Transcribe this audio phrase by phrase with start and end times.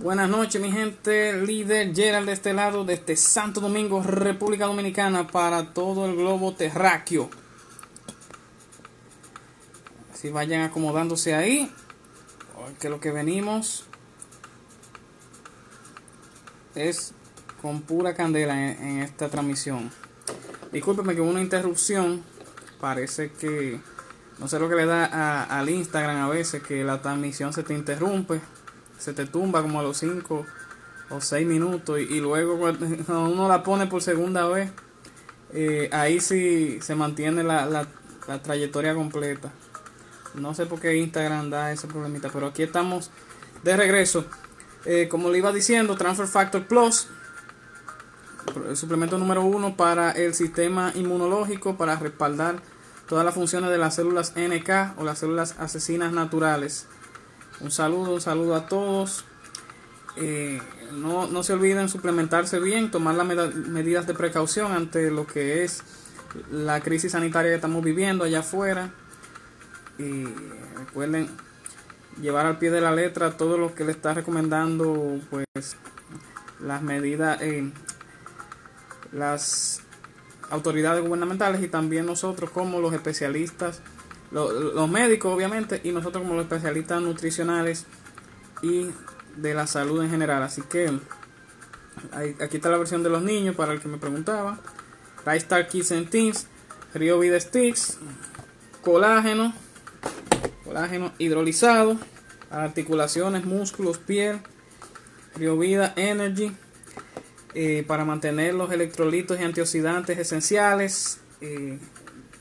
[0.00, 5.26] Buenas noches mi gente, líder Gerald de este lado, de este Santo Domingo, República Dominicana,
[5.26, 7.28] para todo el globo terráqueo.
[10.14, 11.74] Si vayan acomodándose ahí,
[12.78, 13.86] que lo que venimos
[16.76, 17.12] es
[17.60, 19.90] con pura candela en, esta transmisión.
[20.70, 22.22] Discúlpeme que hubo una interrupción,
[22.80, 23.80] parece que
[24.38, 27.74] no sé lo que le da al Instagram a veces, que la transmisión se te
[27.74, 28.40] interrumpe
[28.98, 30.46] se te tumba como a los 5
[31.10, 34.70] o 6 minutos y, luego cuando uno la pone por segunda vez,
[35.52, 37.86] eh, ahí sí se mantiene la, la,
[38.42, 39.50] trayectoria completa.
[40.34, 43.10] No sé por qué Instagram da ese problemita, pero aquí estamos
[43.62, 44.26] de regreso.
[44.84, 47.08] Eh, como le iba diciendo, Transfer Factor Plus,
[48.68, 52.56] el suplemento número uno para el sistema inmunológico, para respaldar
[53.08, 56.86] todas las funciones de las células NK o las células asesinas naturales.
[57.60, 59.24] Un saludo, un saludo a todos.
[60.16, 60.60] Eh,
[60.92, 65.82] no, se olviden suplementarse bien, tomar las medidas de precaución ante lo que es
[66.50, 68.90] la crisis sanitaria que estamos viviendo allá afuera.
[69.98, 70.24] Y
[70.76, 71.28] recuerden
[72.20, 75.46] llevar al pie de la letra todo lo que le está recomendando, pues
[76.60, 77.70] las medidas, eh,
[79.12, 79.82] las
[80.50, 83.80] autoridades gubernamentales y también nosotros como los especialistas
[84.30, 87.86] los médicos obviamente y nosotros como los especialistas nutricionales
[88.62, 88.88] y
[89.36, 90.42] de la salud en general.
[90.42, 90.90] Así que
[92.40, 94.58] aquí está la versión de los niños para el que me preguntaba.
[95.26, 96.46] Star Kids and Teens,
[96.94, 97.98] Rio Vida Sticks,
[98.82, 99.52] colágeno,
[100.64, 101.98] colágeno hidrolizado,
[102.50, 104.40] articulaciones, músculos, piel,
[105.36, 106.52] Rio Vida Energy,
[107.54, 111.78] eh, para mantener los electrolitos y antioxidantes esenciales, eh,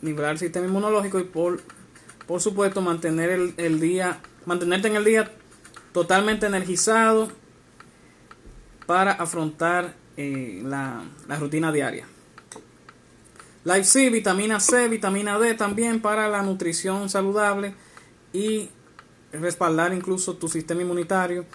[0.02, 1.62] nivelar el sistema inmunológico y por
[2.28, 5.32] por supuesto, mantener el, día, mantenerte en el día
[5.94, 7.30] totalmente energizado
[8.86, 11.04] para afrontar eh, la,
[11.40, 12.06] rutina diaria.
[13.64, 17.74] Life C, vitamina C, vitamina D también para la nutrición saludable
[18.34, 18.70] y
[19.32, 21.46] respaldar incluso tu sistema inmunitario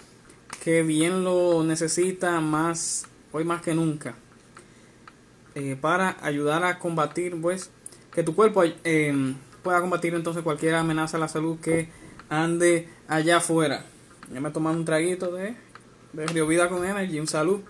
[0.63, 4.15] que bien lo necesita más hoy más que nunca
[5.55, 7.71] eh, para ayudar a combatir pues
[8.13, 11.89] que tu cuerpo eh, pueda combatir entonces cualquier amenaza a la salud que
[12.29, 13.85] ande allá afuera.
[14.31, 15.55] Ya me he tomado un traguito de,
[16.11, 17.61] de Río Vida con Energy, un salud.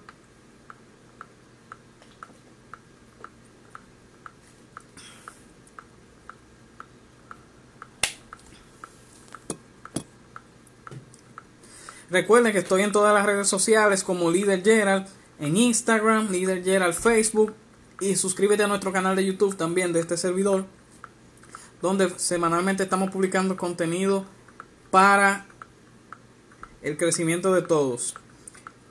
[12.09, 15.07] Recuerden que estoy en todas las redes sociales como Líder Gerald,
[15.39, 17.55] en Instagram, Líder Gerald Facebook
[17.99, 20.65] y suscríbete a nuestro canal de YouTube también de este servidor
[21.83, 24.23] donde semanalmente estamos publicando contenido
[24.89, 25.45] para
[26.81, 28.15] el crecimiento de todos.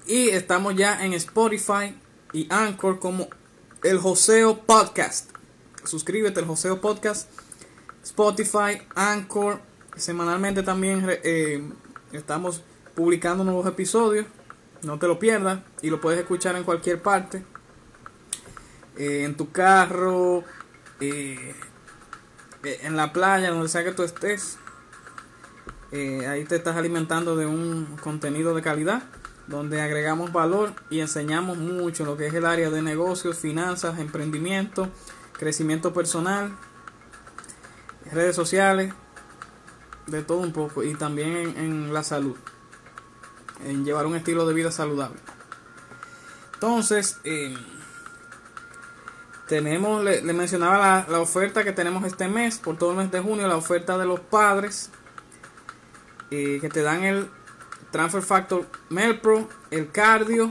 [0.06, 1.96] Y estamos ya en Spotify
[2.34, 3.28] y Anchor como
[3.82, 5.30] el Joseo Podcast.
[5.84, 7.30] Suscríbete al Joseo Podcast,
[8.04, 9.62] Spotify, Anchor.
[9.96, 11.66] Semanalmente también eh,
[12.12, 12.62] estamos
[12.94, 14.26] publicando nuevos episodios.
[14.82, 17.42] No te lo pierdas y lo puedes escuchar en cualquier parte.
[18.98, 20.44] Eh, en tu carro,
[21.00, 21.54] eh,
[22.64, 24.58] en la playa, donde sea que tú estés,
[25.90, 29.02] eh, ahí te estás alimentando de un contenido de calidad,
[29.46, 34.88] donde agregamos valor y enseñamos mucho lo que es el área de negocios, finanzas, emprendimiento,
[35.32, 36.56] crecimiento personal,
[38.10, 38.94] redes sociales,
[40.06, 42.36] de todo un poco, y también en, la salud,
[43.64, 45.18] en llevar un estilo de vida saludable.
[46.54, 47.56] Entonces, eh,
[49.48, 53.20] tenemos, le, mencionaba la, la, oferta que tenemos este mes, por todo el mes de
[53.20, 54.90] junio, la oferta de los padres,
[56.30, 57.28] eh, que te dan el
[57.90, 60.50] Transfer Factor Melpro, el Cardio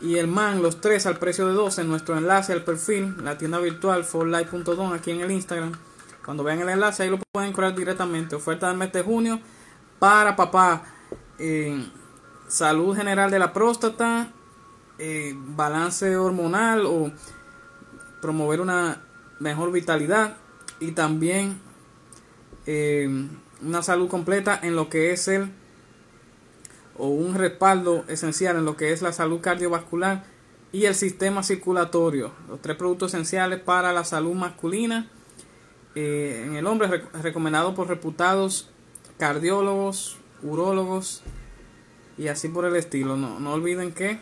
[0.00, 3.36] y el MAN, los tres al precio de dos en nuestro enlace al perfil, la
[3.36, 5.72] tienda virtual forlife.com aquí en el Instagram.
[6.24, 8.36] Cuando vean el enlace ahí lo pueden encontrar directamente.
[8.36, 9.40] Oferta del mes de junio
[9.98, 10.84] para papá.
[11.38, 11.84] Eh,
[12.46, 14.28] salud general de la próstata,
[14.98, 17.10] eh, balance hormonal o
[18.20, 19.02] promover una
[19.40, 20.36] mejor vitalidad
[20.80, 21.60] y también
[22.66, 23.08] eh,
[23.62, 25.50] una salud completa en lo que es el
[26.96, 30.24] o un respaldo esencial en lo que es la salud cardiovascular
[30.72, 35.08] y el sistema circulatorio, los tres productos esenciales para la salud masculina
[35.94, 38.68] eh, en el hombre recomendado por reputados
[39.16, 41.22] cardiólogos, urólogos
[42.18, 43.16] y así por el estilo.
[43.16, 44.18] No, no olviden que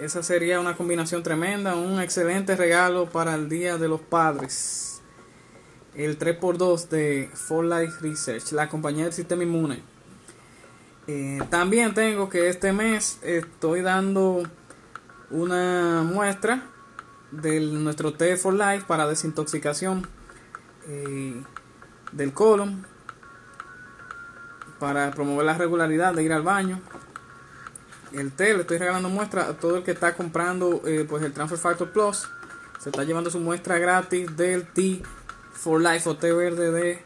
[0.00, 5.02] esa sería una combinación tremenda, un excelente regalo para el Día de los Padres.
[5.94, 9.82] El 3x2 de For Life Research, la compañía del sistema inmune.
[11.06, 14.42] Eh, también tengo que este mes estoy dando
[15.30, 16.62] una muestra
[17.30, 20.06] de nuestro T for Life para desintoxicación
[20.86, 21.42] eh,
[22.12, 22.86] del colon
[24.78, 26.80] para promover la regularidad de ir al baño
[28.12, 31.32] el té le estoy regalando muestra a todo el que está comprando eh, pues el
[31.32, 32.28] Transfer Factor Plus.
[32.78, 35.02] Se está llevando su muestra gratis del T
[35.52, 37.02] for Life o té verde de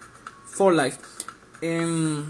[0.46, 0.98] For Life.
[1.60, 2.28] Em,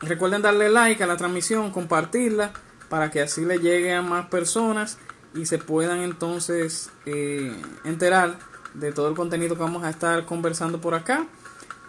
[0.00, 2.52] recuerden darle like a la transmisión compartirla
[2.88, 4.98] para que así le llegue a más personas
[5.34, 8.38] y se puedan entonces eh, enterar
[8.74, 11.26] de todo el contenido que vamos a estar conversando por acá.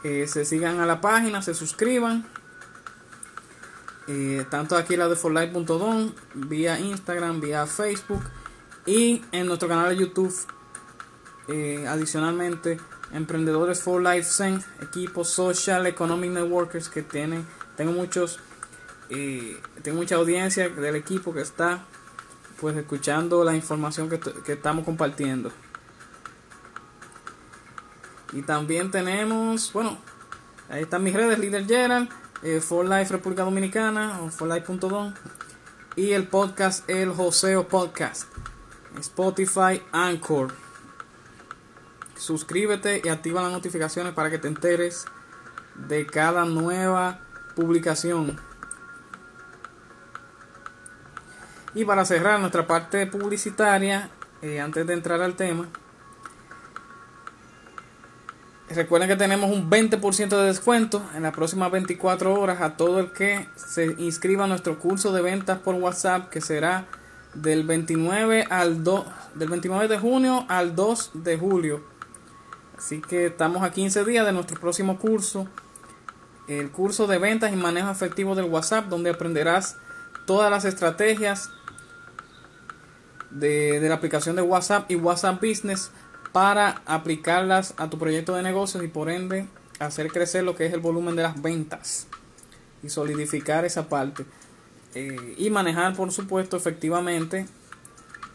[0.03, 2.25] Eh, se sigan a la página se suscriban
[4.07, 8.21] eh, tanto aquí la de forlife.com, vía Instagram, vía Facebook
[8.85, 10.35] y en nuestro canal de YouTube.
[11.47, 12.79] Eh, adicionalmente,
[13.11, 17.45] emprendedores for Life Zen, equipos social economic networkers que tienen,
[17.77, 18.39] tengo muchos,
[19.09, 21.85] eh, tengo mucha audiencia del equipo que está
[22.59, 25.51] pues escuchando la información que, que estamos compartiendo.
[28.31, 29.97] Y también tenemos, bueno,
[30.69, 32.09] ahí están mis redes, Líder Gerald
[32.43, 35.13] eh, For Life República Dominicana o forlife.com
[35.95, 38.23] y el podcast El Joseo Podcast,
[38.99, 40.53] Spotify, Anchor.
[42.15, 45.05] Suscríbete y activa las notificaciones para que te enteres
[45.75, 47.19] de cada nueva
[47.55, 48.39] publicación.
[51.75, 54.09] Y para cerrar nuestra parte publicitaria,
[54.41, 55.69] eh, antes de entrar al tema,
[58.75, 63.11] Recuerden que tenemos un 20% de descuento en las próximas 24 horas a todo el
[63.11, 66.87] que se inscriba a nuestro curso de ventas por WhatsApp que será
[67.35, 69.05] del 29 al 2
[69.35, 71.83] del 29 de junio al 2 de julio.
[72.75, 75.47] Así que estamos a 15 días de nuestro próximo curso,
[76.47, 79.77] el curso de ventas y manejo efectivo del WhatsApp, donde aprenderás
[80.25, 81.51] todas las estrategias
[83.29, 85.91] de, de la aplicación de WhatsApp y WhatsApp Business
[86.33, 89.45] para aplicarlas a tu proyecto de negocios y por ende
[89.79, 92.07] hacer crecer lo que es el volumen de las ventas
[92.81, 94.25] y solidificar esa parte
[94.95, 97.47] eh, y manejar por supuesto efectivamente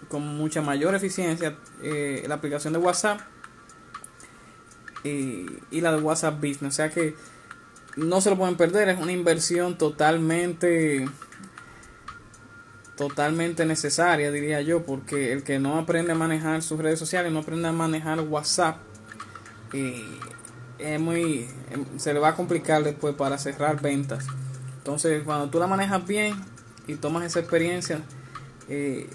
[0.08, 3.20] con mucha mayor eficiencia eh, la aplicación de WhatsApp
[5.04, 6.74] y, y la de WhatsApp Business.
[6.74, 7.14] O sea que
[7.96, 11.08] no se lo pueden perder es una inversión totalmente
[12.98, 17.38] totalmente necesaria, diría yo, porque el que no aprende a manejar sus redes sociales, no
[17.38, 18.78] aprende a manejar WhatsApp,
[19.72, 24.26] es muy, em, se le va a complicar después para cerrar ventas.
[24.78, 26.34] Entonces, cuando tú la manejas bien
[26.88, 28.00] y tomas esa experiencia,
[28.68, 29.08] eh,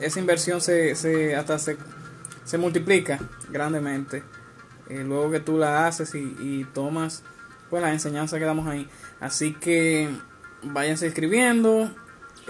[0.00, 1.76] esa inversión se, se hasta se,
[2.44, 3.18] se multiplica
[3.50, 4.22] grandemente.
[4.88, 7.22] Eh, luego que tú la haces y, tomas
[7.68, 8.88] pues la enseñanza que damos ahí.
[9.20, 10.08] Así que
[10.62, 11.90] váyanse escribiendo,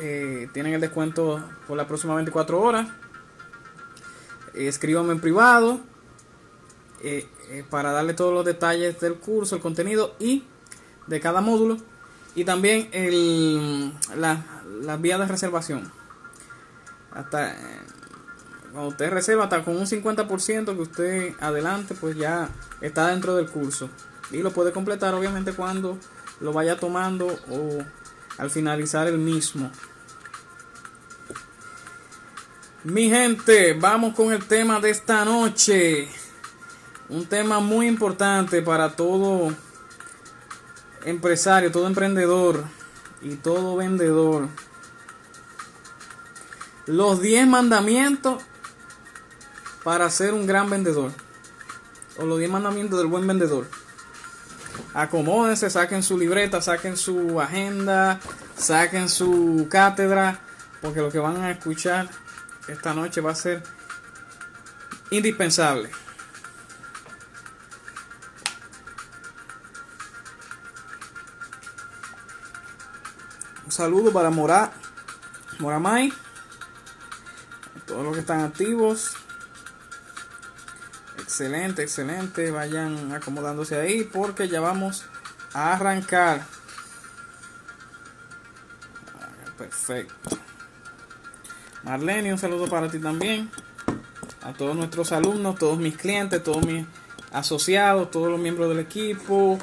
[0.04, 2.88] eh, tienen el descuento por las próximas 24 horas.
[4.52, 5.78] Eh, escríbanme en privado
[7.04, 7.28] eh,
[7.70, 10.42] para darle todos los detalles del curso, el contenido y
[11.06, 11.76] de cada módulo.
[12.34, 14.44] Y también el, la,
[14.80, 15.92] las vías de reservación.
[17.12, 17.54] Hasta
[18.72, 22.48] cuando usted reserva, hasta con un 50% que usted adelante, pues ya
[22.80, 23.88] está dentro del curso.
[24.32, 25.96] Y lo puede completar obviamente cuando
[26.40, 27.84] lo vaya tomando o
[28.38, 29.70] al finalizar el mismo.
[32.84, 36.08] Mi gente, vamos con el tema de esta noche.
[37.08, 39.54] Un tema muy importante para todo
[41.04, 42.64] empresario, todo emprendedor
[43.20, 44.48] y todo vendedor.
[46.86, 48.42] Los 10 mandamientos
[49.84, 51.12] para ser un gran vendedor.
[52.18, 53.68] O los 10 mandamientos del buen vendedor.
[54.92, 58.18] Acomódense, saquen su libreta, saquen su agenda,
[58.56, 60.40] saquen su cátedra,
[60.80, 62.08] porque lo que van a escuchar
[62.68, 63.62] esta noche va a ser
[65.10, 65.90] indispensable.
[73.64, 74.72] Un saludo para Mora,
[75.58, 76.12] Moramay,
[77.86, 79.14] todos los que están activos.
[81.18, 82.50] Excelente, excelente.
[82.50, 85.06] Vayan acomodándose ahí porque ya vamos
[85.54, 86.44] a arrancar.
[89.56, 90.41] Perfecto.
[91.84, 93.50] Marlene, un saludo para ti también.
[94.42, 96.84] A todos nuestros alumnos, todos mis clientes, todos mis
[97.32, 99.58] asociados, todos los miembros del equipo,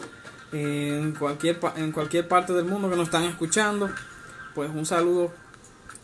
[0.52, 3.90] en cualquier, en cualquier parte del mundo que nos están escuchando.
[4.56, 5.32] Pues un saludo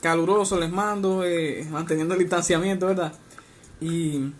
[0.02, 3.14] caluroso les mando, eh, manteniendo el distanciamiento, ¿verdad?
[3.82, 4.32] Y,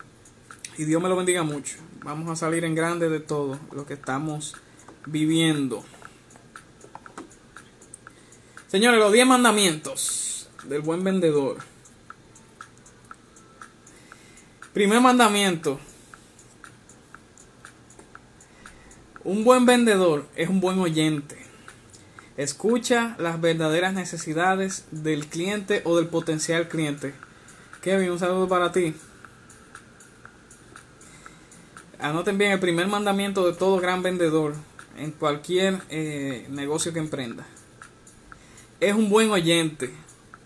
[0.78, 1.76] y Dios me lo bendiga mucho.
[2.04, 4.54] Vamos a salir en grande de todo lo que estamos
[5.06, 5.84] viviendo.
[8.68, 10.35] Señores, los 10 mandamientos
[10.68, 11.58] del buen vendedor.
[14.72, 15.80] Primer mandamiento.
[19.24, 21.36] Un buen vendedor es un buen oyente.
[22.36, 27.14] Escucha las verdaderas necesidades del cliente o del potencial cliente.
[27.80, 28.94] Kevin, un saludo para ti.
[31.98, 34.54] Anoten bien el primer mandamiento de todo gran vendedor
[34.98, 37.46] en cualquier eh, negocio que emprenda.
[38.80, 39.90] Es un buen oyente.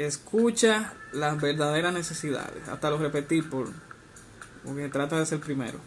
[0.00, 2.66] Escucha las verdaderas necesidades.
[2.70, 3.68] Hasta lo repetí por,
[4.64, 5.78] porque trata de ser primero.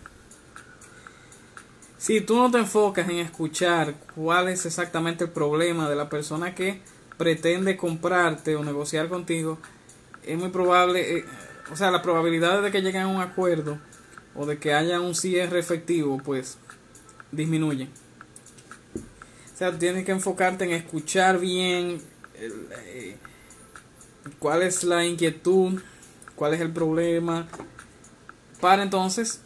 [1.98, 6.54] Si tú no te enfocas en escuchar cuál es exactamente el problema de la persona
[6.54, 6.80] que
[7.18, 9.58] pretende comprarte o negociar contigo,
[10.22, 11.26] es muy probable, eh,
[11.72, 13.80] o sea, la probabilidad de que lleguen a un acuerdo
[14.36, 16.60] o de que haya un cierre efectivo, pues
[17.32, 17.90] disminuye.
[19.56, 22.00] O sea, tienes que enfocarte en escuchar bien
[22.36, 23.18] eh,
[24.40, 25.82] cuál es la inquietud,
[26.36, 27.48] cuál es el problema,
[28.60, 29.42] para entonces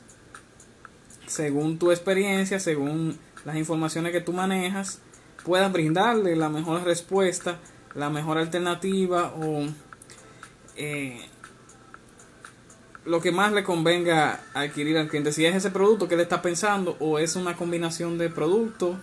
[1.28, 5.00] según tu experiencia, según las informaciones que tú manejas,
[5.44, 7.60] puedas brindarle la mejor respuesta,
[7.94, 9.66] la mejor alternativa o
[10.76, 11.20] eh,
[13.06, 15.32] lo que más le convenga adquirir al cliente.
[15.32, 18.98] Si es ese producto que él está pensando o es una combinación de productos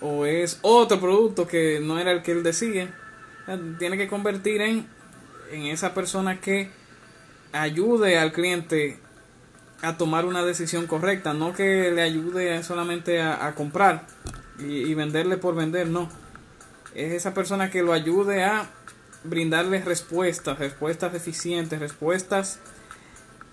[0.00, 2.94] o es otro producto que no era el que él decía,
[3.78, 4.86] tiene que convertir en,
[5.50, 6.70] en esa persona que
[7.52, 8.98] ayude al cliente
[9.82, 14.06] a tomar una decisión correcta, no que le ayude solamente a, comprar
[14.58, 16.08] y, venderle por vender, no.
[16.94, 18.68] Es esa persona que lo ayude a
[19.22, 22.58] brindarle respuestas, respuestas eficientes, respuestas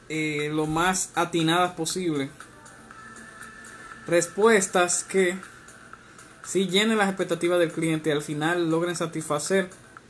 [0.09, 2.29] eh, lo más atinadas posible.
[4.07, 5.37] Respuestas que
[6.43, 9.69] si llenen las expectativas del cliente al final logren satisfacer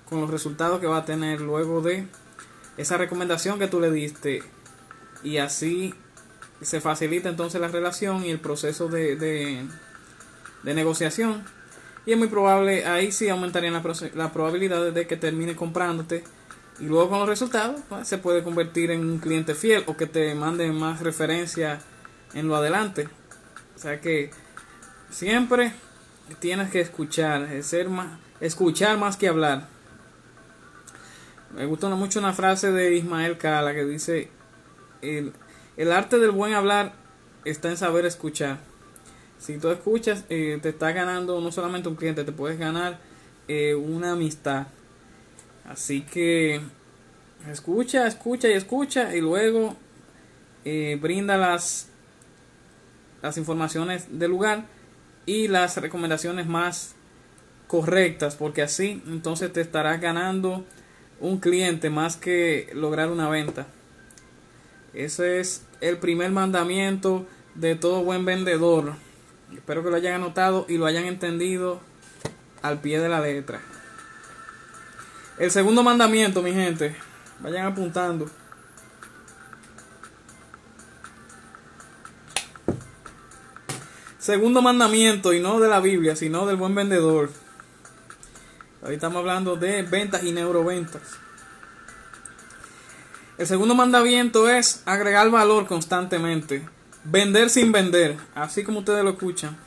[0.10, 2.08] con los resultados que va a tener luego de
[2.78, 4.44] esa recomendación que tú le diste
[5.24, 5.94] y así
[6.62, 11.44] se facilita entonces la relación y el proceso de, de, negociación.
[12.06, 16.24] Y es muy probable, ahí sí aumentarían las la probabilidades de que termine comprándote.
[16.80, 20.06] Y luego con los resultados pues, se puede convertir en un cliente fiel o que
[20.06, 21.80] te mande más referencia
[22.34, 23.08] en lo adelante.
[23.76, 24.32] O sea que
[25.10, 25.74] siempre
[26.40, 29.75] tienes que escuchar, ser más, escuchar más que hablar.
[31.56, 34.28] Me gusta mucho una frase de Ismael Cala que dice,
[35.02, 35.32] el,
[35.90, 36.94] arte del buen hablar
[37.46, 38.60] está en saber escuchar.
[39.40, 43.00] Si tú escuchas, eh, te estás ganando no solamente un cliente, te puedes ganar
[43.48, 44.68] eh, una amistad.
[45.64, 46.60] Así que
[47.50, 49.78] escucha, escucha y escucha y luego
[50.66, 51.88] eh, brinda las,
[53.22, 54.66] las informaciones del lugar
[55.26, 56.96] y las recomendaciones más
[57.68, 60.66] correctas porque así entonces te estarás ganando
[61.20, 63.68] un cliente más que lograr una venta.
[64.94, 68.94] Ese es el primer mandamiento de todo buen vendedor.
[69.54, 71.80] Espero que lo hayan anotado y lo hayan entendido
[72.62, 73.62] al pie de la letra.
[75.38, 76.96] El segundo mandamiento, mi gente,
[77.42, 78.30] vayan apuntando.
[84.18, 87.30] Segundo mandamiento, y no de la Biblia, sino del buen vendedor.
[88.86, 91.02] Hoy estamos hablando de ventas y neuroventas.
[93.38, 96.68] El segundo mandamiento es agregar valor constantemente.
[97.04, 99.58] Vender sin vender, así como ustedes lo escuchan.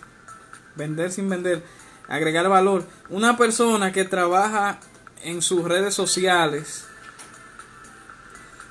[0.77, 1.65] Vender sin vender,
[2.09, 2.87] agregar valor.
[3.11, 4.79] Una persona que trabaja
[5.23, 6.89] en sus redes sociales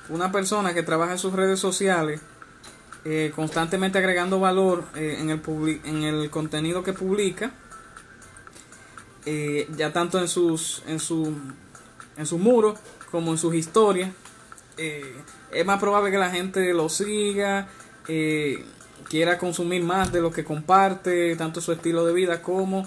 [0.08, 2.20] una persona que trabaja en sus redes sociales,
[3.04, 5.40] eh, constantemente agregando valor eh, en, el
[5.84, 7.52] en el contenido que publica,
[9.26, 11.34] eh, ya tanto en sus en su
[12.16, 12.78] en sus muros
[13.10, 14.10] como en sus historias,
[14.76, 17.68] es más probable que la gente lo siga,
[19.08, 22.86] quiera consumir más de lo que comparte, tanto su estilo de vida como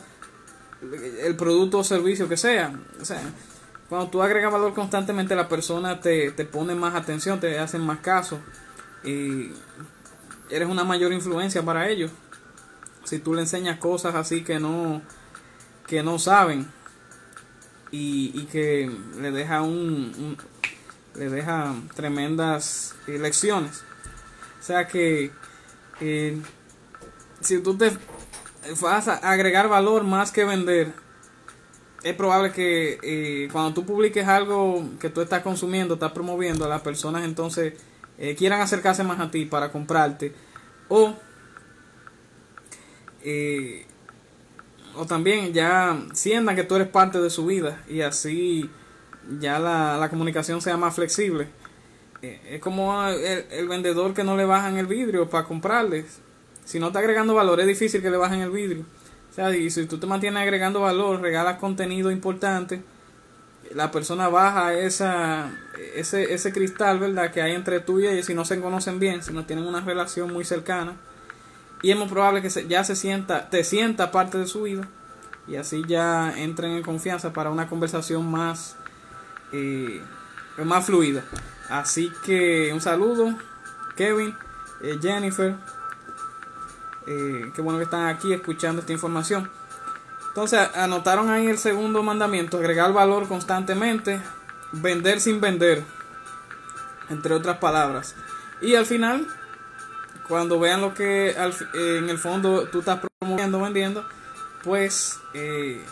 [1.23, 2.73] el producto o servicio que sea.
[3.01, 3.21] O sea,
[3.89, 7.99] cuando tú agregas valor constantemente, la persona te, te pone más atención, te hacen más
[7.99, 8.39] caso
[9.03, 9.51] y
[10.49, 12.11] eres una mayor influencia para ellos.
[13.03, 15.01] Si tú le enseñas cosas así que no,
[15.87, 16.67] que no saben
[17.91, 20.37] y, y que le deja un,
[21.15, 23.83] le deja tremendas lecciones.
[24.59, 25.31] O sea que
[25.99, 26.41] eh,
[27.41, 27.91] si tú te
[28.79, 30.93] vas a agregar valor más que vender,
[32.03, 36.81] es probable que eh, cuando tú publiques algo que tú estás consumiendo, estás promoviendo, las
[36.81, 37.73] personas entonces
[38.17, 40.33] eh, quieran acercarse más a ti para comprarte
[40.89, 41.15] o
[43.23, 43.85] eh,
[44.95, 48.69] o también ya sientan que tú eres parte de su vida y así
[49.39, 51.47] ya la, la comunicación sea más flexible.
[52.21, 56.19] es como el, el, vendedor que no le bajan el vidrio para comprarles.
[56.65, 58.85] Si no está agregando valor, es difícil que le bajen el vidrio.
[59.31, 62.81] O sea, y si tú te mantienes agregando valor, regalas contenido importante,
[63.73, 65.51] la persona baja esa,
[65.95, 67.31] ese, ese cristal, ¿verdad?
[67.31, 69.81] Que hay entre tú y ella, si no se conocen bien, si no tienen una
[69.81, 70.97] relación muy cercana.
[71.81, 74.87] Y es muy probable que ya se sienta, te sienta parte de su vida.
[75.47, 78.75] Y así ya entren en confianza para una conversación más,
[79.51, 80.01] eh,
[80.63, 81.23] más fluida.
[81.69, 83.33] Así que un saludo,
[83.95, 84.35] Kevin,
[84.81, 85.55] eh, Jennifer.
[87.07, 89.49] Eh, qué bueno que están aquí escuchando esta información.
[90.27, 94.21] Entonces, anotaron ahí el segundo mandamiento, agregar valor constantemente,
[94.71, 95.83] vender sin vender,
[97.09, 98.15] entre otras palabras.
[98.61, 99.27] Y al final,
[100.31, 104.05] cuando vean lo que eh, en el fondo tú estás promoviendo, vendiendo,
[104.63, 105.83] pues eh,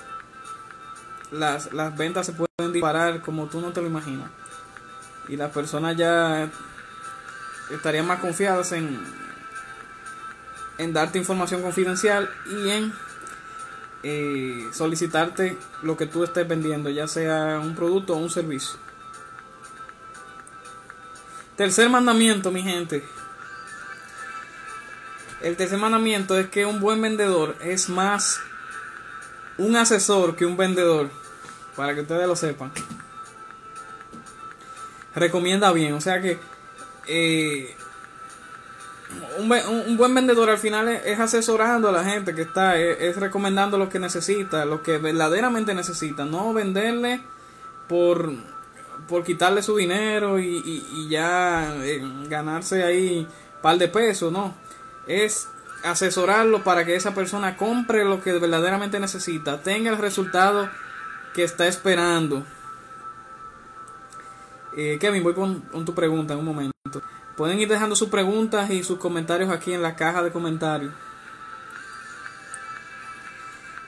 [1.30, 4.32] las, las ventas se pueden disparar como tú no te lo imaginas.
[5.28, 6.50] Y las personas ya
[7.70, 8.98] estarían más confiadas en,
[10.78, 12.94] en darte información confidencial y en
[14.04, 18.80] eh, solicitarte lo que tú estés vendiendo, ya sea un producto o un servicio.
[21.58, 23.04] Tercer mandamiento, mi gente.
[25.42, 28.40] El tercer mandamiento es que un buen vendedor es más
[29.58, 31.10] un asesor que un vendedor.
[31.76, 32.72] Para que ustedes lo sepan.
[35.16, 35.94] Recomienda bien.
[35.94, 36.38] O sea que
[37.08, 37.74] eh,
[39.38, 43.90] un, buen vendedor al final es, asesorando a la gente que está, es, recomendando lo
[43.90, 47.22] que necesita, lo que verdaderamente necesita, no venderle
[47.88, 48.32] por,
[49.08, 54.54] por quitarle su dinero y, ya eh, ganarse ahí un par de pesos, no,
[55.10, 55.50] es
[55.84, 60.70] asesorarlo para que esa persona compre lo que verdaderamente necesita, tenga el resultado
[61.34, 62.46] que está esperando.
[64.78, 67.02] Eh, Kevin, voy con tu pregunta en un momento.
[67.36, 70.94] Pueden ir dejando sus preguntas y sus comentarios aquí en la caja de comentarios.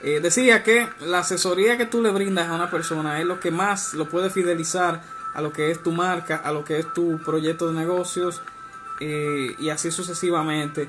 [0.02, 3.52] Eh, decía que la asesoría que tú le brindas a una persona es lo que
[3.52, 5.00] más lo puede fidelizar
[5.32, 8.42] a lo que es tu marca, a lo que es tu proyecto de negocios
[8.98, 10.88] eh, y así sucesivamente.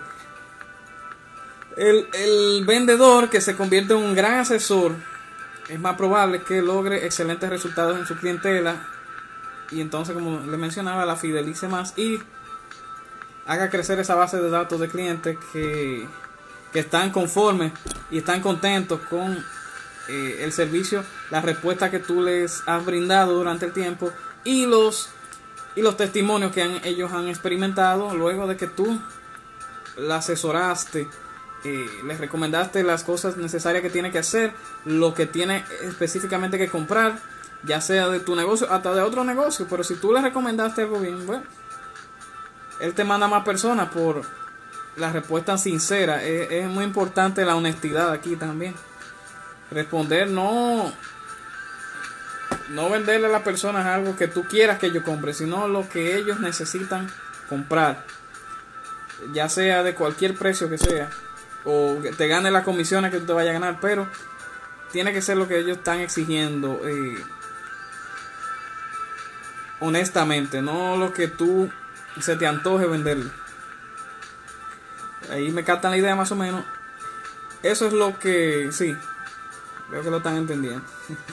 [1.76, 4.94] El, el vendedor que se convierte en un gran asesor
[5.70, 8.88] es más probable que logre excelentes resultados en su clientela.
[9.72, 12.20] Y entonces como le mencionaba la fidelice más y
[13.46, 16.08] haga crecer esa base de datos de clientes que,
[16.74, 17.72] están conformes
[18.10, 19.46] y están contentos con
[20.08, 24.12] eh, el servicio, la respuesta que tú les has brindado durante el tiempo
[24.44, 25.10] y los
[25.76, 29.00] y los testimonios que ellos han experimentado luego de que tú
[29.98, 31.08] la asesoraste,
[31.64, 34.54] les recomendaste las cosas necesarias que tiene que hacer,
[34.86, 37.20] lo que tiene específicamente que comprar,
[37.64, 41.00] ya sea de tu negocio hasta de otro negocio, pero si tú le recomendaste algo
[41.00, 41.44] bien, bueno,
[42.80, 44.24] él te manda más personas por
[44.98, 46.24] la respuesta sincera.
[46.24, 48.76] Es, muy importante la honestidad aquí también.
[49.72, 50.92] Responder no
[52.70, 56.18] no venderle a las personas algo que tú quieras que ellos compren, sino lo que
[56.18, 57.10] ellos necesitan
[57.50, 58.06] comprar.
[59.34, 61.10] Ya sea de cualquier precio que sea.
[61.66, 63.80] O que te gane las comisiones que tú te vayas a ganar.
[63.82, 64.08] Pero
[64.92, 66.82] tiene que ser lo que ellos están exigiendo.
[66.88, 67.24] Eh,
[69.80, 70.62] honestamente.
[70.62, 71.70] No lo que tú
[72.20, 73.30] se te antoje venderlo.
[75.32, 76.64] Ahí me captan la idea más o menos.
[77.62, 78.94] Eso es lo que, sí,
[79.90, 80.82] creo que lo están entendiendo.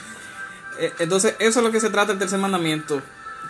[0.79, 3.01] Eh, entonces, eso es lo que se trata el tercer mandamiento.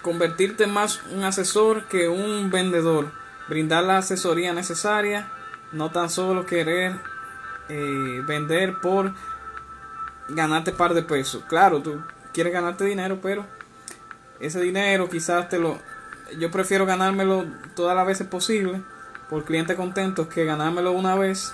[0.02, 3.12] convertirte más un asesor que un vendedor.
[3.48, 5.32] Brindar la asesoría necesaria,
[5.72, 6.96] no tan solo querer
[7.70, 9.14] eh, vender por
[10.30, 11.44] ganarte par de pesos.
[11.48, 12.02] Claro, tú
[12.34, 13.46] quieres ganarte dinero, pero
[14.40, 15.80] ese dinero quizás te lo...
[16.38, 18.82] Yo prefiero ganármelo todas las veces posible
[19.30, 21.54] por clientes contentos que ganármelo una vez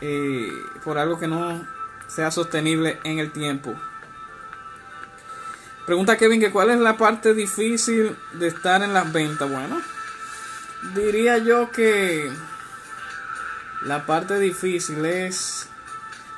[0.00, 0.52] eh,
[0.84, 1.66] por algo que no
[2.08, 3.74] sea sostenible en el tiempo.
[5.86, 9.50] Pregunta Kevin que cuál es la parte difícil de estar en las ventas.
[9.50, 9.80] Bueno,
[10.94, 12.30] diría yo que
[13.84, 15.68] la parte difícil es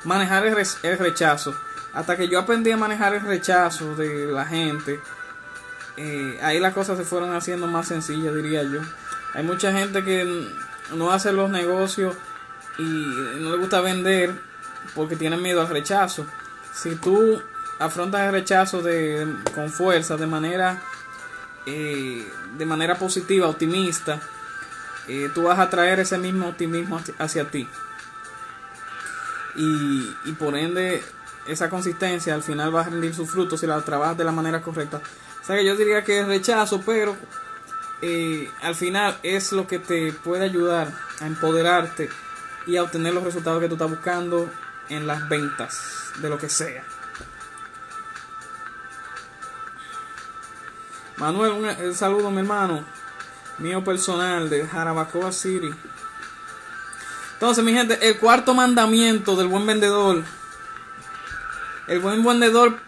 [0.03, 1.55] manejar el, rechazo.
[1.93, 4.99] Hasta que yo aprendí a manejar el rechazo de la gente,
[5.97, 8.81] eh, ahí las cosas se fueron haciendo más sencillas, diría yo.
[9.33, 10.47] Hay mucha gente que
[10.93, 12.15] no hace los negocios
[12.77, 14.33] y no le gusta vender
[14.93, 16.25] porque tiene miedo al rechazo.
[16.73, 17.41] Si tú
[17.79, 20.81] afrontas el rechazo de, con fuerza, de manera,
[21.65, 22.27] eh,
[22.57, 24.19] de manera positiva, optimista,
[25.07, 27.67] eh, tú vas a traer ese mismo optimismo hacia, ti.
[29.55, 31.03] Y, por ende,
[31.47, 34.61] esa consistencia al final va a rendir sus frutos si la trabajas de la manera
[34.61, 35.01] correcta.
[35.41, 37.15] O sea que yo diría que es rechazo, pero
[38.01, 40.91] eh, al final es lo que te puede ayudar
[41.21, 42.09] a empoderarte
[42.67, 44.49] y a obtener los resultados que tú estás buscando
[44.89, 46.83] en las ventas de lo que sea.
[51.17, 52.83] Manuel, un, saludo mi hermano,
[53.57, 55.69] mío personal de Jarabacoa City.
[57.33, 60.23] Entonces, mi gente, el cuarto mandamiento del buen vendedor.
[61.87, 62.79] El buen vendedor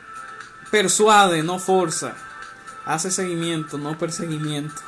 [0.72, 2.14] persuade, no forza.
[2.86, 4.82] Hace seguimiento, no perseguimiento.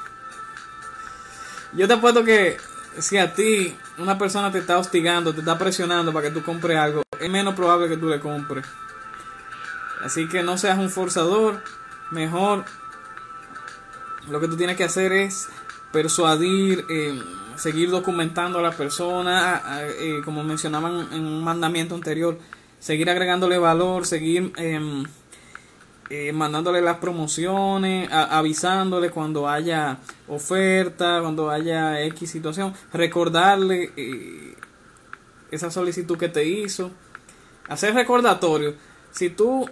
[1.74, 2.58] Yo te apuesto que
[2.98, 6.78] si a ti una persona te está hostigando, te está presionando para que tú compres
[6.78, 8.66] algo, es menos probable que tú le compres.
[10.04, 11.62] Así que no seas un forzador,
[12.10, 12.66] mejor
[14.30, 15.50] lo que tú tienes que hacer es
[15.92, 17.20] persuadir, eh,
[17.56, 19.62] seguir documentando a la persona,
[20.00, 22.38] eh, como mencionaban en un mandamiento anterior,
[22.80, 25.04] seguir agregándole valor, seguir em,
[26.10, 29.98] eh, mandándole las promociones, avisándole cuando haya
[30.28, 33.92] oferta, cuando haya X situación, recordarle
[35.52, 36.92] esa solicitud que te hizo,
[37.68, 38.74] hacer recordatorio.
[39.12, 39.68] Si tú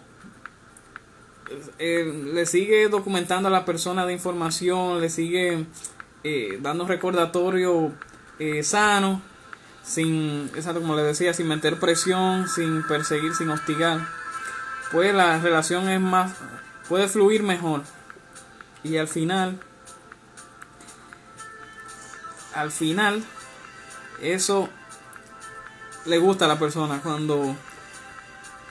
[1.79, 2.03] eh,
[2.33, 5.65] le sigue documentando a la persona de información, le sigue
[6.23, 7.91] eh, dando recordatorio
[8.39, 9.21] eh, sano,
[9.83, 14.07] sin, exacto como le decía, sin meter presión, sin perseguir, sin hostigar,
[14.91, 16.33] pues la relación es más,
[16.87, 17.83] puede fluir mejor.
[18.83, 19.59] Y al final,
[22.53, 23.23] al final,
[24.21, 24.69] eso
[26.05, 27.55] le gusta a la persona cuando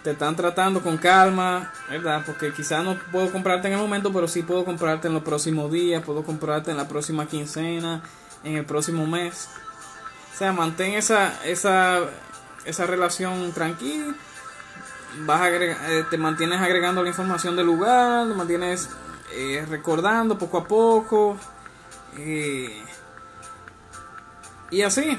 [0.06, 2.22] te están tratando con calma, ¿verdad?
[2.24, 5.68] Porque quizás no puedo comprarte en el momento, pero sí puedo comprarte en los próximos
[5.72, 8.02] días, puedo comprarte en la próxima quincena,
[8.44, 9.48] en el próximo mes.
[10.32, 12.02] O sea, mantén esa, esa,
[12.64, 14.14] esa relación tranquila.
[15.24, 18.88] Vas eh, te mantienes agregando la información del lugar, te mantienes
[19.34, 21.36] eh, recordando poco a poco.
[22.16, 22.80] Eh,
[24.70, 25.18] y así,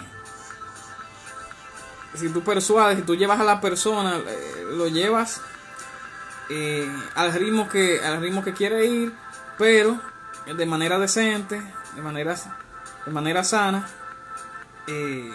[2.17, 5.41] si tú persuades, si tú llevas a la persona, eh, lo llevas
[6.49, 9.13] eh, al ritmo que al ritmo que quiere ir,
[9.57, 9.99] pero
[10.45, 11.61] de manera decente,
[11.95, 12.35] de manera
[13.05, 13.87] de manera sana,
[14.87, 15.31] eh,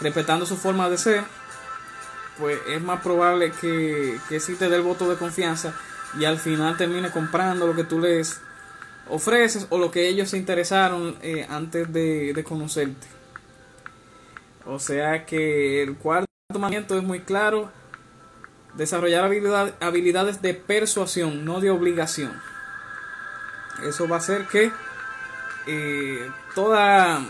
[0.00, 1.24] respetando su forma de ser,
[2.38, 5.74] pues es más probable que, que sí te dé el voto de confianza
[6.18, 8.40] y al final termine comprando lo que tú les
[9.08, 11.16] ofreces o lo que ellos se interesaron
[11.48, 13.17] antes de, de conocerte.
[14.70, 17.70] O sea que el cuarto mandamiento es muy claro.
[18.74, 19.24] Desarrollar
[19.80, 22.38] habilidades de persuasión, no de obligación.
[23.82, 24.70] Eso va a hacer que
[25.66, 27.24] eh, toda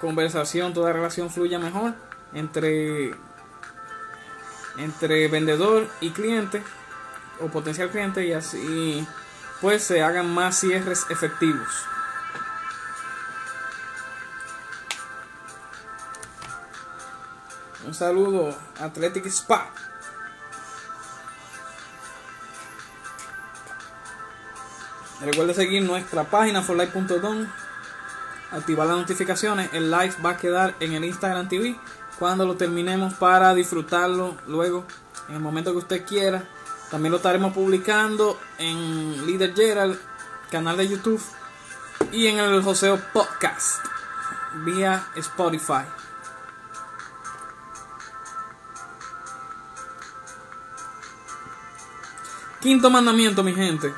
[0.00, 1.94] conversación, toda relación fluya mejor
[2.34, 3.12] entre,
[4.76, 6.62] entre vendedor y cliente
[7.40, 9.06] o potencial cliente y así
[9.62, 11.86] pues se hagan más cierres efectivos.
[17.86, 19.70] Un saludo, Athletic Spa.
[25.20, 27.46] Recuerda seguir nuestra página forlife.com.
[28.50, 29.70] Activar las notificaciones.
[29.72, 31.78] El live va a quedar en el Instagram TV
[32.18, 34.84] cuando lo terminemos para disfrutarlo luego
[35.28, 36.42] en el momento que usted quiera.
[36.90, 39.98] También lo estaremos publicando en Leader Gerald,
[40.50, 41.22] canal de YouTube
[42.10, 43.76] y en el Joseo Podcast
[44.64, 45.84] vía Spotify.
[52.66, 53.94] Quinto mandamiento, mi gente.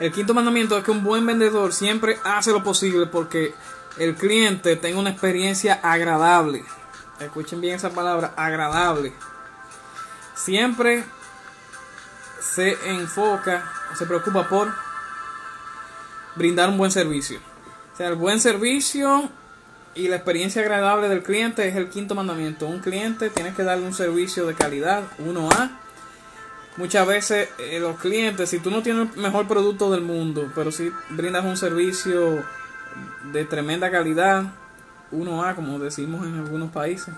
[0.00, 3.54] El quinto mandamiento es que un buen vendedor siempre hace lo posible porque
[3.98, 6.64] el cliente tenga una experiencia agradable.
[7.20, 9.12] Escuchen bien esa palabra, agradable.
[10.34, 11.04] Siempre
[12.40, 13.62] se enfoca
[13.96, 14.74] se preocupa por
[16.34, 17.38] brindar un buen servicio.
[17.94, 19.30] O sea, el buen servicio
[19.94, 22.66] y la experiencia agradable del cliente es el quinto mandamiento.
[22.66, 25.70] Un cliente tiene que darle un servicio de calidad, 1A.
[26.78, 30.72] Muchas veces eh, los clientes, si tú no tienes el mejor producto del mundo, pero
[30.72, 32.42] si brindas un servicio
[33.32, 34.44] de tremenda calidad,
[35.12, 37.14] 1A, como decimos en algunos países,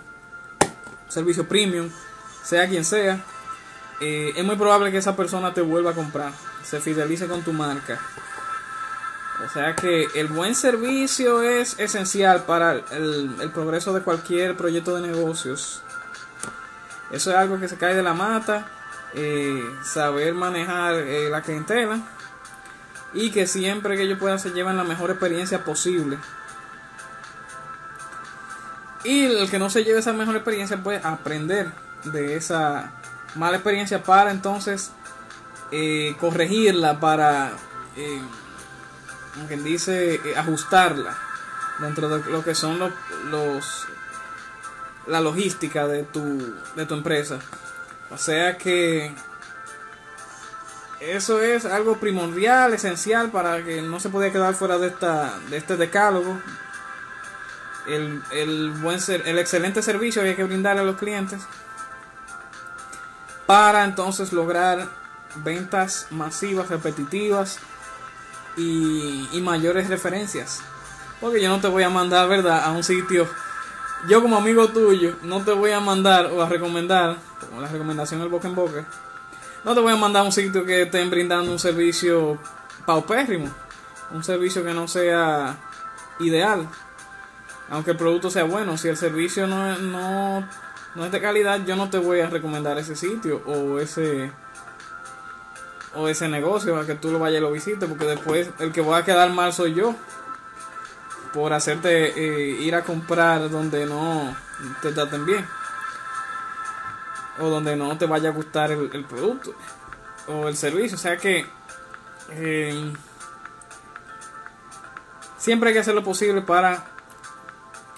[1.08, 1.88] servicio premium,
[2.42, 3.24] sea quien sea,
[4.00, 6.32] eh, es muy probable que esa persona te vuelva a comprar,
[6.64, 8.00] se fidelice con tu marca.
[9.42, 15.06] O sea que el buen servicio es esencial para el, progreso de cualquier proyecto de
[15.08, 15.82] negocios.
[17.10, 18.66] Eso es algo que se cae de la mata.
[19.16, 22.00] Eh, saber manejar eh, la clientela
[23.12, 26.18] y que siempre que ellos puedan se lleven la mejor experiencia posible.
[29.04, 31.70] Y el que no se lleve esa mejor experiencia puede aprender
[32.04, 32.92] de esa
[33.36, 34.90] mala experiencia para entonces
[35.70, 37.52] eh, corregirla, para
[39.34, 41.16] como dice, eh, ajustarla
[41.78, 42.92] dentro de lo que son los,
[43.30, 43.86] los,
[45.06, 47.38] la logística de tu, de tu empresa.
[48.10, 49.12] O sea que
[51.00, 55.56] eso es algo primordial, esencial para que no se pueda quedar fuera de, esta, de
[55.56, 56.38] este decálogo.
[57.86, 61.42] El, el, buen ser, el excelente servicio que hay que brindarle a los clientes
[63.46, 64.88] para entonces lograr
[65.36, 67.58] ventas masivas, repetitivas
[68.56, 70.62] y, mayores referencias.
[71.20, 73.28] Porque yo no te voy a mandar, ¿verdad?, a un sitio.
[74.08, 78.20] Yo como amigo tuyo, no te voy a mandar o a recomendar, como la recomendación
[78.20, 78.84] del boca en boca,
[79.64, 82.38] no te voy a mandar a un sitio que estén brindando un servicio
[82.84, 83.48] paupérrimo,
[84.12, 85.56] un servicio que no sea
[86.20, 86.68] ideal,
[87.70, 90.46] aunque el producto sea bueno, si el servicio no, no,
[90.94, 94.30] no es de calidad, yo no te voy a recomendar ese sitio o ese
[95.96, 98.80] o ese negocio a que tú lo vayas y lo visites, porque después el que
[98.80, 99.94] va a quedar mal soy yo
[101.32, 104.36] por hacerte eh, ir a comprar donde no
[104.82, 105.44] te traten bien
[107.40, 109.54] o donde no te vaya a gustar el, producto
[110.28, 110.96] o el servicio.
[110.96, 111.44] O sea que
[112.30, 112.92] eh,
[115.38, 116.86] siempre hay que hacer lo posible para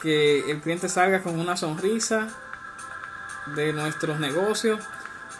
[0.00, 2.28] que el cliente salga con una sonrisa
[3.54, 4.80] de nuestros negocios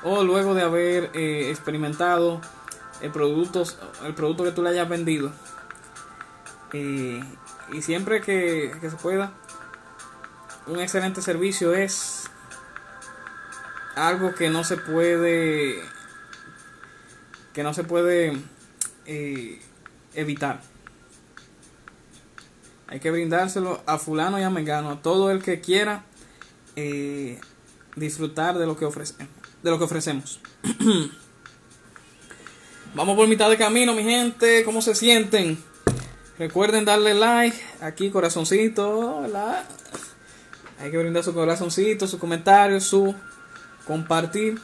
[0.08, 2.40] o luego de haber eh, experimentado
[3.00, 3.64] el producto,
[4.04, 5.32] el producto que tú le hayas vendido.
[6.72, 9.32] y siempre que, que, se pueda,
[10.68, 12.30] un excelente servicio es
[13.96, 15.82] algo que no se puede
[17.52, 18.38] que no se puede
[19.06, 19.60] eh,
[20.14, 20.60] evitar.
[22.86, 26.04] Hay que brindárselo a fulano y a mengano, a todo el que quiera
[26.76, 27.40] eh,
[27.96, 29.28] disfrutar de lo que ofrecemos
[29.66, 30.40] de lo que ofrecemos.
[32.94, 34.64] Vamos por mitad de camino, mi gente.
[34.64, 35.58] ¿Cómo se sienten?
[36.38, 37.60] Recuerden darle like.
[37.80, 39.22] Aquí, corazoncito.
[40.78, 43.14] Hay que brindar su corazoncito, su comentario, su
[43.86, 44.60] compartir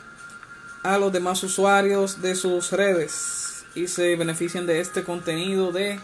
[0.85, 5.99] a los demás usuarios de sus redes y se beneficien de este contenido de,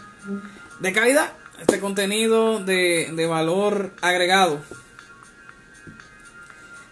[0.79, 4.59] de calidad, este contenido de, de valor agregado.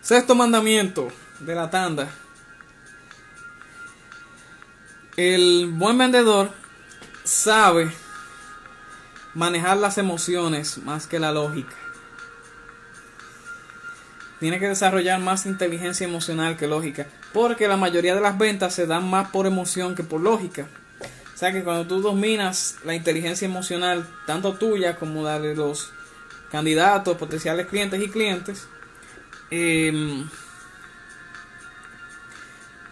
[0.07, 1.09] Sexto mandamiento
[1.41, 2.07] de la tanda.
[5.17, 6.49] El buen vendedor
[7.25, 7.91] sabe
[9.33, 11.75] manejar las emociones más que la lógica.
[14.39, 18.87] Tiene que desarrollar más inteligencia emocional que lógica, porque la mayoría de las ventas se
[18.87, 20.67] dan más por emoción que por lógica.
[21.35, 25.91] O sea que cuando tú dominas la inteligencia emocional, tanto tuya como la de los
[26.49, 28.69] candidatos, potenciales clientes y clientes,
[29.51, 30.25] eh,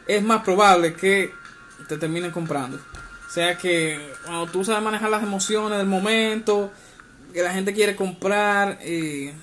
[0.08, 1.32] es más probable que
[1.88, 2.78] te terminen comprando.
[2.78, 6.72] O sea que cuando tú sabes manejar las emociones del momento,
[7.34, 9.34] que la gente quiere comprar, eh,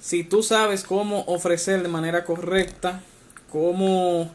[0.00, 3.02] si tú sabes cómo ofrecer de manera correcta,
[3.50, 4.34] cómo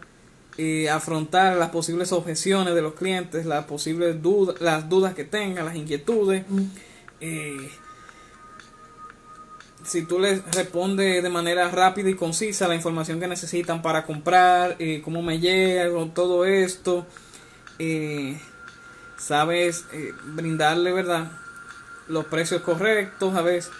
[0.58, 5.66] eh, afrontar las posibles objeciones de los clientes, las posibles dudas, las dudas que tengan,
[5.66, 6.46] las inquietudes,
[7.20, 7.70] eh,
[9.84, 14.76] si tú les respondes de manera rápida y concisa la información que necesitan para comprar,
[14.80, 17.06] eh, cómo me llega, todo esto,
[17.80, 18.40] eh,
[19.18, 21.32] sabes eh, brindarle, ¿verdad?
[22.08, 23.72] Los precios correctos, sabes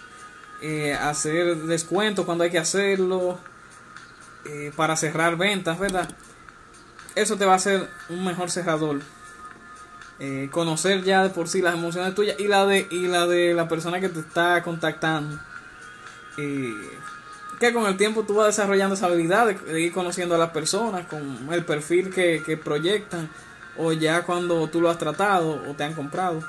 [1.00, 3.36] hacer descuentos cuando hay que hacerlo,
[4.76, 6.08] para cerrar ventas, ¿verdad?
[7.16, 9.00] Eso te va a hacer un mejor cerrador.
[10.52, 13.66] conocer ya de por sí las emociones tuyas y la de, y la, de la
[13.66, 15.40] persona que te está contactando.
[16.36, 21.06] Que con el tiempo tú vas desarrollando esa habilidad de, ir conociendo a las personas,
[21.06, 23.30] con el perfil que, que proyectan,
[23.76, 26.42] o ya cuando tú lo has tratado o te han comprado.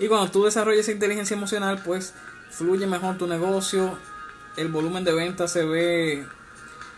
[0.00, 2.14] Y cuando tú desarrollas esa inteligencia emocional, pues
[2.50, 3.98] fluye mejor tu negocio,
[4.56, 6.26] el volumen de ventas se ve,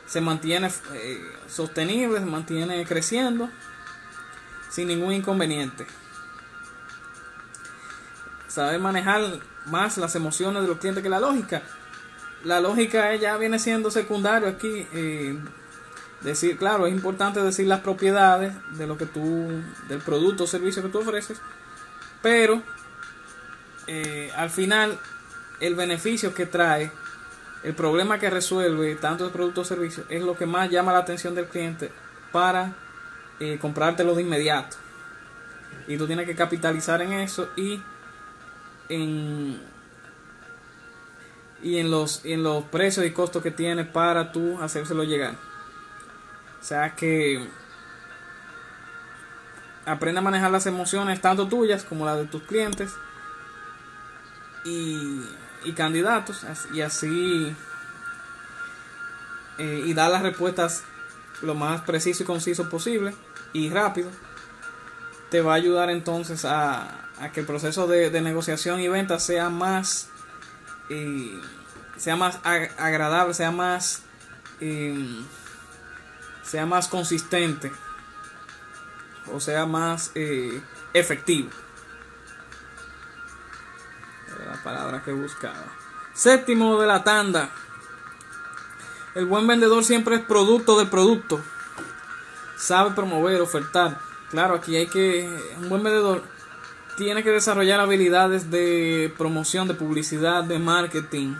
[0.06, 3.50] se mantiene eh, sostenible, se mantiene creciendo
[4.70, 5.86] sin ningún inconveniente.
[8.46, 11.62] Saber manejar más las emociones de los clientes que la lógica.
[12.44, 14.86] La lógica ya viene siendo secundario aquí.
[14.92, 15.38] Eh,
[16.22, 19.48] decir, claro, es importante decir las propiedades de lo que tú,
[19.88, 21.40] del producto o servicio que tú ofreces,
[22.20, 22.62] pero
[23.86, 24.98] eh, al final
[25.60, 26.92] el beneficio que trae,
[27.64, 30.98] el problema que resuelve tanto el producto o servicio es lo que más llama la
[30.98, 31.92] atención del cliente
[32.32, 32.72] para
[33.38, 34.76] eh, comprártelo de inmediato.
[35.86, 37.82] Y tú tienes que capitalizar en eso y
[38.92, 39.60] en
[41.62, 45.34] y en los en los precios y costos que tiene para tú hacérselo llegar.
[46.60, 47.48] O sea que
[49.86, 52.94] aprende a manejar las emociones tanto tuyas como las de tus clientes
[54.64, 55.20] y,
[55.74, 57.56] candidatos y así
[59.58, 60.84] eh, y dar las respuestas
[61.40, 63.14] lo más preciso y conciso posible
[63.52, 64.10] y rápido
[65.30, 69.48] te va a ayudar entonces a, a que el proceso de, negociación y venta sea
[69.48, 70.08] más
[71.96, 74.02] sea más agradable sea más
[76.42, 77.72] sea más consistente
[79.30, 80.60] o sea más eh,
[80.92, 81.50] efectivo.
[84.28, 85.64] Era la palabra que buscaba.
[86.14, 87.50] Séptimo de la tanda.
[89.14, 91.40] El buen vendedor siempre es producto del producto.
[92.56, 93.98] Sabe promover, ofertar.
[94.30, 95.28] Claro, aquí hay que.
[95.58, 96.22] Un buen vendedor
[96.96, 101.34] tiene que desarrollar habilidades de promoción, de publicidad, de marketing,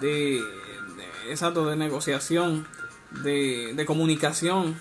[0.00, 0.42] de,
[1.28, 2.66] exacto, de negociación,
[3.22, 4.76] de, de comunicación.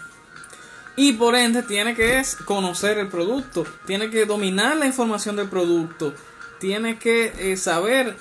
[0.98, 6.14] Y por ende tiene que conocer el producto, tiene que dominar la información del producto,
[6.60, 8.16] tiene que eh, saber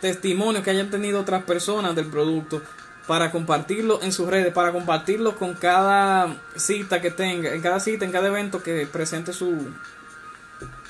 [0.00, 2.62] testimonios que hayan tenido otras personas del producto
[3.06, 8.04] para compartirlo en sus redes, para compartirlo con cada cita que tenga, en cada cita,
[8.04, 9.56] en cada evento que presente su,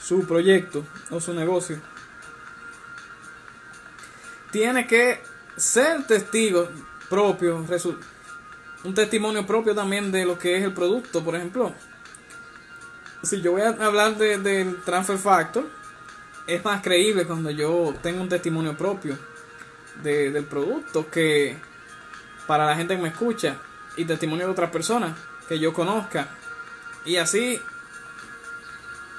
[0.08, 1.78] su proyecto o su negocio.
[4.50, 5.22] Tiene que
[5.54, 6.66] ser testigo
[7.10, 7.62] propio,
[8.84, 11.74] un testimonio propio también de lo que es el producto, por ejemplo.
[13.22, 15.68] Si yo voy a hablar del transfer factor,
[16.46, 19.18] es más creíble cuando yo tengo un testimonio propio
[20.02, 21.58] del producto que
[22.46, 23.58] para la gente que me escucha
[23.98, 26.28] y testimonio de otras personas que yo conozca.
[27.04, 27.60] Y así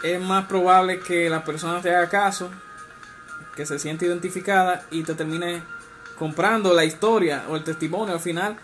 [0.03, 2.49] es más probable que la persona te haga caso,
[3.55, 5.61] que se siente identificada y te termine
[6.17, 8.13] comprando la historia o el testimonio.
[8.13, 8.57] Al final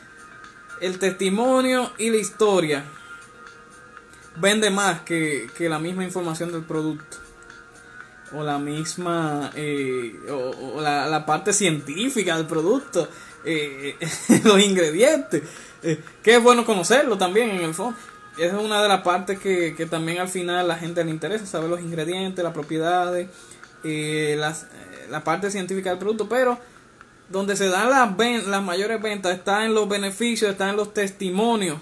[0.82, 2.84] el testimonio y la historia
[4.38, 7.18] vende más que, la misma información del producto.
[8.34, 13.08] O la misma eh, o, la, parte científica del producto
[13.44, 13.98] eh,
[14.44, 15.44] los ingredientes.
[15.84, 17.96] Eh, que es bueno conocerlo también en el fondo
[18.38, 21.46] esa es una de las partes que, que también al final la gente le interesa
[21.46, 23.30] saber los ingredientes las propiedades
[23.84, 24.66] las,
[25.10, 26.60] la parte científica del producto pero
[27.30, 31.80] donde se dan las, las mayores ventas está en los beneficios, está en los testimonios,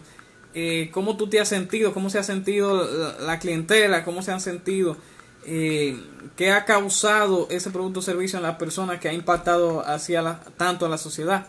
[0.53, 2.87] eh, cómo tú te has sentido, cómo se ha sentido
[3.19, 4.97] la, clientela, cómo se han sentido,
[5.45, 5.99] eh,
[6.37, 10.39] qué ha causado ese producto o servicio en las personas que ha impactado hacia la,
[10.57, 11.47] tanto a la sociedad.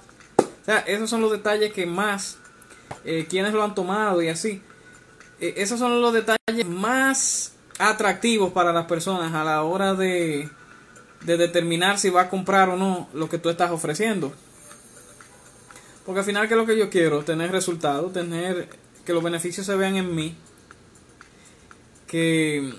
[0.86, 2.38] Esos son los detalles que más,
[3.04, 4.62] eh, quienes lo han tomado y así.
[5.44, 10.48] Eh, esos son los detalles más atractivos para las personas a la hora de,
[11.20, 14.32] de determinar si va a comprar o no lo que tú estás ofreciendo.
[16.06, 17.24] Porque al final, ¿qué es lo que yo quiero?
[17.24, 18.70] Tener resultados, tener
[19.04, 20.34] que los beneficios se vean en mí,
[22.06, 22.72] que,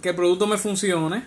[0.00, 1.24] que el producto me funcione.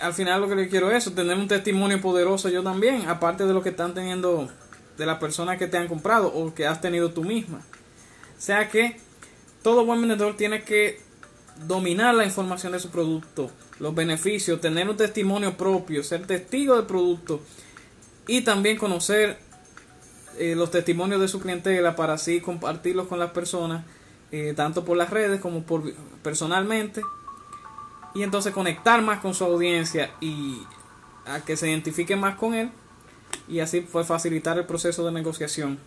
[0.00, 3.44] Al final lo que yo quiero es eso, tener un testimonio poderoso yo también, aparte
[3.44, 4.50] de lo que están teniendo
[4.96, 7.60] de las personas que te han comprado o que has tenido tú misma.
[8.36, 8.98] O sea que
[9.62, 11.00] todo buen vendedor tiene que
[11.66, 16.86] dominar la información de su producto, los beneficios, tener un testimonio propio, ser testigo del
[16.86, 17.40] producto
[18.26, 19.38] y también conocer
[20.38, 23.84] eh, los testimonios de su clientela para así compartirlos con las personas,
[24.32, 27.00] eh, tanto por las redes como por personalmente,
[28.14, 30.60] y entonces conectar más con su audiencia y
[31.26, 32.70] a que se identifique más con él
[33.48, 35.78] y así fue facilitar el proceso de negociación.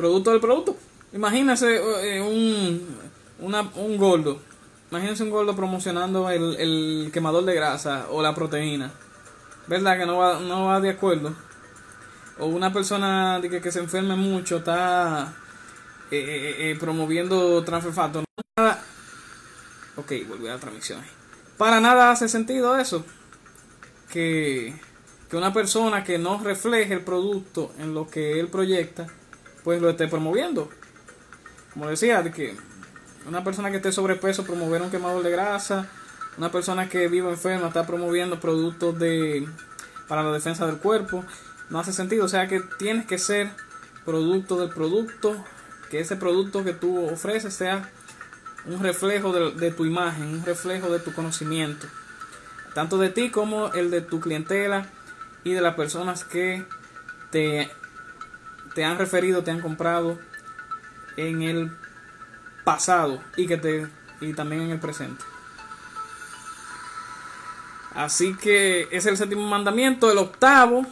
[0.00, 0.76] Producto del producto.
[1.12, 2.96] Imagínese eh, un,
[3.38, 4.40] un gordo.
[4.90, 8.90] Imagínense un gordo promocionando el, el, quemador de grasa o la proteína.
[9.66, 11.34] ¿Verdad que no va, no va de acuerdo?
[12.38, 15.34] O una persona que, que se enferme mucho está
[16.10, 18.24] eh, eh, eh promoviendo transferfato.
[18.56, 18.82] Nada.
[19.96, 21.02] Ok, volví a la transmisión.
[21.58, 23.04] Para nada hace sentido eso.
[24.10, 24.74] Que,
[25.28, 29.06] que una persona que no refleje el producto en lo que él proyecta,
[29.64, 30.68] pues lo esté promoviendo.
[31.72, 32.56] Como decía, de que
[33.26, 35.88] una persona que esté sobrepeso promover un quemador de grasa,
[36.36, 39.48] una persona que viva enferma está promoviendo productos de
[40.08, 41.24] para la defensa del cuerpo,
[41.68, 43.50] no hace sentido, o sea que tienes que ser
[44.04, 45.44] producto del producto,
[45.88, 47.88] que ese producto que tú ofreces sea
[48.66, 51.86] un reflejo de, de tu imagen, un reflejo de tu conocimiento,
[52.74, 54.86] tanto de ti como el de tu clientela
[55.44, 56.64] y de las personas que
[57.30, 57.70] te,
[58.74, 60.18] te han referido, te han comprado
[61.16, 61.76] en el
[62.64, 63.88] pasado y que te
[64.20, 65.24] y también en el presente.
[67.94, 70.86] Así que es el séptimo mandamiento, el octavo.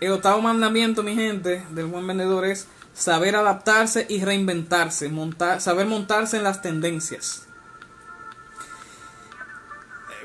[0.00, 5.86] El octavo mandamiento, mi gente, del buen vendedor es saber adaptarse y reinventarse, montar, saber
[5.86, 7.46] montarse en las tendencias.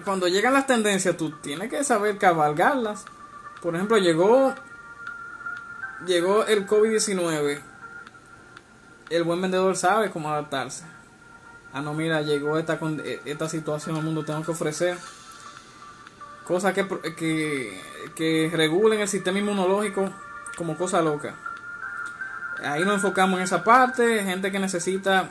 [0.06, 3.06] Cuando llegan las tendencias, tú tienes que saber cabalgarlas.
[3.62, 4.54] Por ejemplo, llegó
[6.06, 7.74] llegó el COVID-19
[9.10, 10.86] el buen vendedor sabe cómo adaptarse.
[11.72, 14.98] Ah, no, mira, llegó esta, eh, esta situación al mundo, tengo que ofrecer
[16.46, 17.82] cosas que, que,
[18.16, 20.12] que regulen el sistema inmunológico
[20.58, 21.36] como cosa loca.
[22.64, 25.30] Ahí nos enfocamos en esa parte, gente que necesita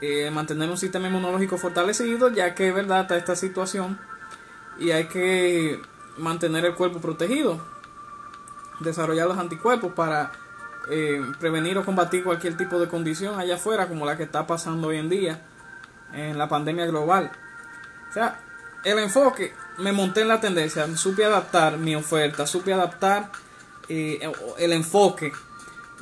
[0.00, 3.98] eh, mantener un sistema inmunológico fortalecido, ya que es verdad está esta situación
[4.78, 5.80] y hay que
[6.16, 7.60] mantener el cuerpo protegido,
[8.80, 10.32] desarrollar los anticuerpos para
[10.90, 14.88] eh, prevenir o combatir cualquier tipo de condición allá afuera como la que está pasando
[14.88, 15.40] hoy en día
[16.12, 17.30] en la pandemia global.
[18.10, 18.40] O sea,
[18.84, 23.30] el enfoque, me monté en la tendencia, supe adaptar mi oferta, supe adaptar
[23.88, 24.20] eh,
[24.58, 25.32] el enfoque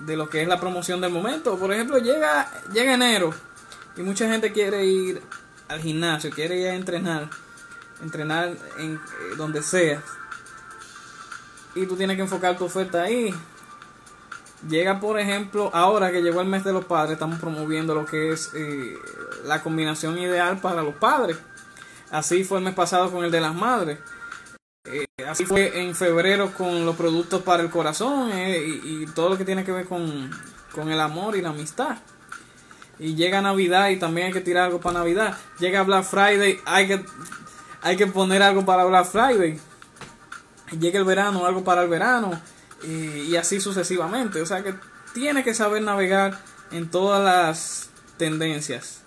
[0.01, 1.59] de lo que es la promoción del momento.
[1.59, 3.35] Por ejemplo, llega, llega enero
[3.97, 5.23] y mucha gente quiere ir
[5.69, 7.29] al gimnasio, quiere ir a entrenar,
[8.03, 8.99] entrenar en eh,
[9.37, 10.03] donde sea.
[11.81, 13.33] Y tú tienes que enfocar tu oferta ahí.
[14.69, 18.33] Llega, por ejemplo, ahora que llegó el mes de los padres, estamos promoviendo lo que
[18.33, 18.97] es eh,
[19.45, 21.39] la combinación ideal para los padres.
[22.11, 23.99] Así fue el mes pasado con el de las madres.
[24.85, 29.39] Eh, así fue en febrero con los productos para el corazón eh, y, todo lo
[29.39, 30.31] que tiene que ver con,
[30.75, 31.99] con el amor y la amistad.
[32.99, 35.37] Y llega Navidad y también hay que tirar algo para Navidad.
[35.61, 37.05] Llega Black Friday, hay que,
[37.83, 39.61] hay que poner algo para Black Friday.
[40.79, 42.41] Llega el verano, algo para el verano
[42.83, 44.41] y, así sucesivamente.
[44.43, 44.75] O sea que
[45.15, 46.39] tiene que saber navegar
[46.71, 49.03] en todas las tendencias,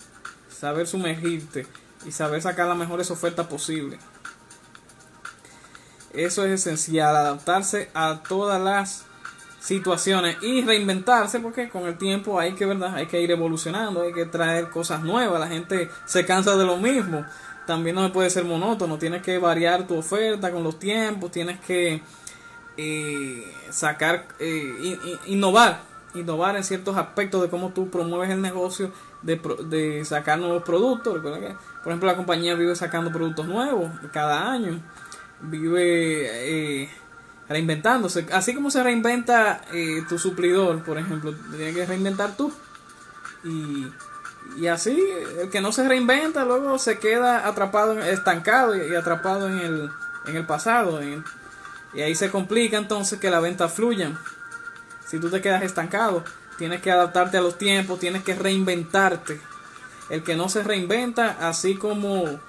[0.49, 1.67] saber sumergirte
[2.05, 3.99] y saber sacar las mejores ofertas posibles.
[6.13, 9.05] Eso es esencial, adaptarse a todas las
[9.61, 14.11] situaciones y reinventarse porque con el tiempo hay que verdad hay que ir evolucionando hay
[14.11, 17.23] que traer cosas nuevas la gente se cansa de lo mismo
[17.65, 22.01] también no puede ser monótono tienes que variar tu oferta con los tiempos tienes que
[22.77, 24.97] eh, sacar, eh,
[25.27, 25.81] innovar,
[26.13, 28.91] innovar en ciertos aspectos de cómo tú promueves el negocio,
[29.21, 31.19] de, de sacar nuevos productos.
[31.21, 34.79] por ejemplo, la compañía vive sacando productos nuevos cada año,
[35.41, 36.89] vive eh,
[37.49, 38.25] reinventándose.
[38.31, 42.51] Así como se reinventa eh, tu suplidor, por ejemplo, tienes que reinventar tú.
[43.43, 43.87] Y,
[44.57, 44.97] y así,
[45.39, 49.89] el que no se reinventa luego se queda atrapado, estancado y, atrapado en el,
[50.27, 51.01] en el pasado.
[51.93, 54.11] Y ahí se complica entonces que la venta fluya.
[55.05, 56.23] Si tú te quedas estancado,
[56.57, 59.41] tienes que adaptarte a los tiempos, tienes que reinventarte.
[60.09, 62.39] El que no se reinventa, así como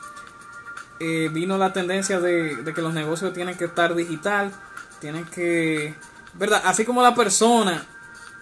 [1.01, 4.53] eh, vino la tendencia de, que los negocios tienen que estar digital,
[5.01, 5.97] tienen que,
[6.35, 6.63] ¿verdad?
[6.65, 7.85] Así como la persona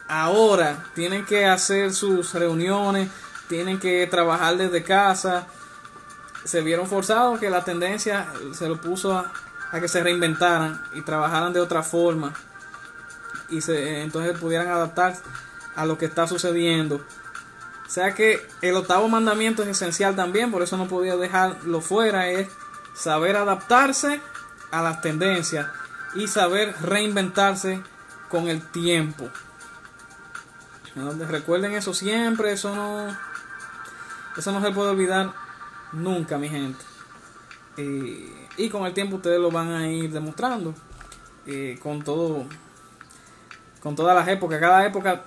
[0.09, 3.09] ahora tienen que hacer sus reuniones,
[3.51, 5.49] tienen que trabajar desde casa,
[6.45, 9.33] se vieron forzados que la tendencia se lo puso a,
[9.81, 12.33] que se reinventaran y trabajaran de otra forma
[13.49, 15.17] y se, entonces pudieran adaptar
[15.75, 17.05] a lo que está sucediendo.
[17.87, 22.29] O sea que el octavo mandamiento es esencial también, por eso no podía dejarlo fuera,
[22.29, 22.49] es
[22.95, 24.21] saber adaptarse
[24.71, 25.67] a las tendencias
[26.15, 27.83] y saber reinventarse
[28.29, 29.29] con el tiempo.
[31.29, 33.17] Recuerden eso siempre, eso no,
[34.41, 35.35] eso no se puede olvidar
[35.93, 36.83] nunca, mi gente.
[37.77, 40.75] Eh, y con el tiempo ustedes lo van a ir demostrando
[41.47, 42.45] eh, con todo
[43.81, 45.25] con todas las épocas cada época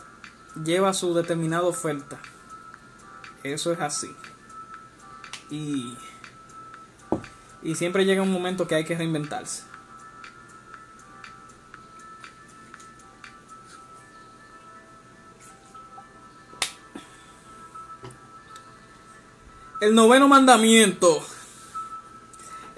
[0.64, 2.20] lleva su determinada oferta.
[3.44, 4.16] Eso es así.
[5.50, 5.96] Y,
[7.62, 9.64] y siempre llega un momento que hay que reinventarse.
[19.84, 21.22] El noveno mandamiento.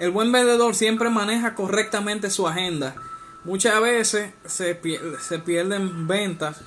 [0.00, 2.96] El buen vendedor siempre maneja correctamente su agenda.
[3.44, 6.62] Muchas veces se, pierden ventas,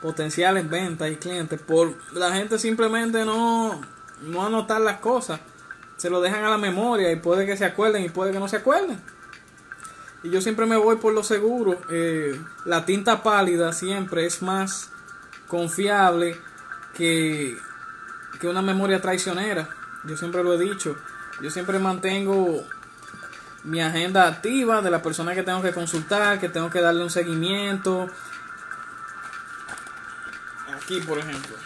[0.00, 3.82] potenciales ventas y clientes por la gente simplemente no,
[4.22, 5.40] no anotar las cosas.
[5.98, 8.48] Se lo dejan a la memoria y puede que se acuerden y puede que no
[8.48, 8.98] se acuerden.
[10.22, 11.78] Y yo siempre me voy por lo seguro.
[11.90, 14.90] Eh, la tinta pálida siempre es más
[15.48, 16.40] confiable
[16.96, 17.58] que,
[18.40, 19.81] que una memoria traicionera.
[20.04, 20.96] Yo siempre lo he dicho.
[21.40, 22.64] Yo siempre mantengo
[23.64, 27.10] mi agenda activa de la persona que tengo que consultar, que tengo que darle un
[27.10, 28.08] seguimiento.
[30.76, 31.56] Aquí, por ejemplo.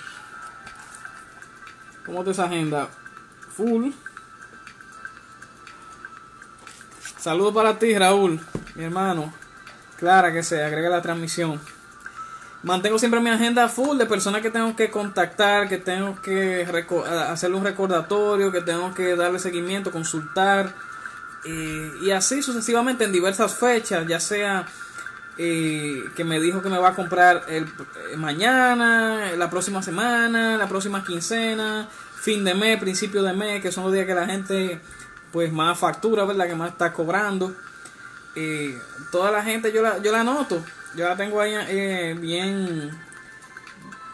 [2.05, 2.89] ¿Cómo te esa agenda?
[3.57, 3.91] Full.
[7.18, 8.41] Saludos para ti, Raúl,
[8.74, 9.32] mi hermano.
[9.99, 11.61] Clara que se agrega la transmisión
[12.63, 16.67] mantengo siempre mi agenda full de personas que tengo que contactar, que tengo que
[17.29, 20.75] hacerle un recordatorio, que tengo que darle seguimiento, consultar.
[21.45, 24.67] Eh, y así sucesivamente en diversas fechas, ya sea
[25.39, 27.65] eh, que me dijo que me va a comprar eh,
[28.17, 33.85] mañana, la próxima semana, la próxima quincena, fin de mes, principio de mes, que son
[33.85, 34.81] los días que la gente
[35.31, 36.49] pues más factura, ¿verdad?
[36.49, 37.55] Que más está cobrando.
[39.13, 40.63] toda la gente yo la, yo la anoto
[40.97, 42.91] yo la tengo ahí eh, bien,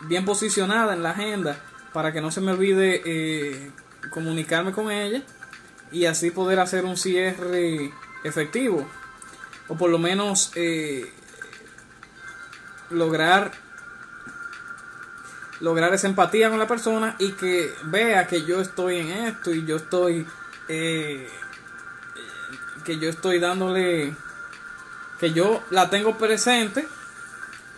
[0.07, 1.57] bien posicionada en la agenda
[1.93, 3.71] para que no se me olvide eh,
[4.11, 5.23] comunicarme con ella
[5.93, 7.93] y así poder hacer un cierre
[8.25, 8.89] efectivo
[9.69, 11.13] o por lo menos eh,
[12.91, 13.53] lograr
[15.61, 19.65] lograr esa empatía con la persona y que vea que yo estoy en esto y
[19.65, 20.27] yo estoy
[22.85, 24.17] que yo estoy dándole
[25.23, 26.85] que yo la tengo presente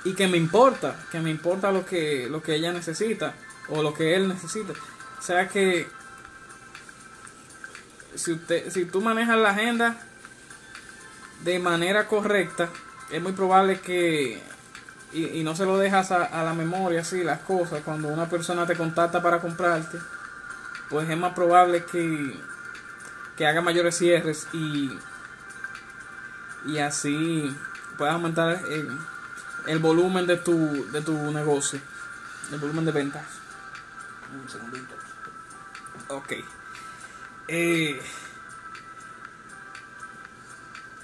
[0.02, 3.34] y que me importa, que me importa lo que, lo que ella necesita
[3.68, 4.72] o lo que él necesita.
[5.18, 5.86] O sea que
[8.14, 9.98] si, usted, si tú manejas la agenda
[11.42, 12.70] de manera correcta,
[13.10, 14.42] es muy probable que,
[15.12, 18.66] y, no se lo dejas a, a, la memoria así las cosas, cuando una persona
[18.66, 19.98] te contacta para comprarte,
[20.88, 22.40] pues es más probable que,
[23.36, 24.90] que haga mayores cierres y
[26.66, 27.54] y así
[27.96, 28.60] puedes aumentar
[29.66, 31.80] el, volumen de tu, de tu negocio,
[32.52, 33.24] el volumen de ventas.
[34.42, 34.94] Un segundito.
[36.08, 36.32] Ok.
[37.48, 38.00] Eh,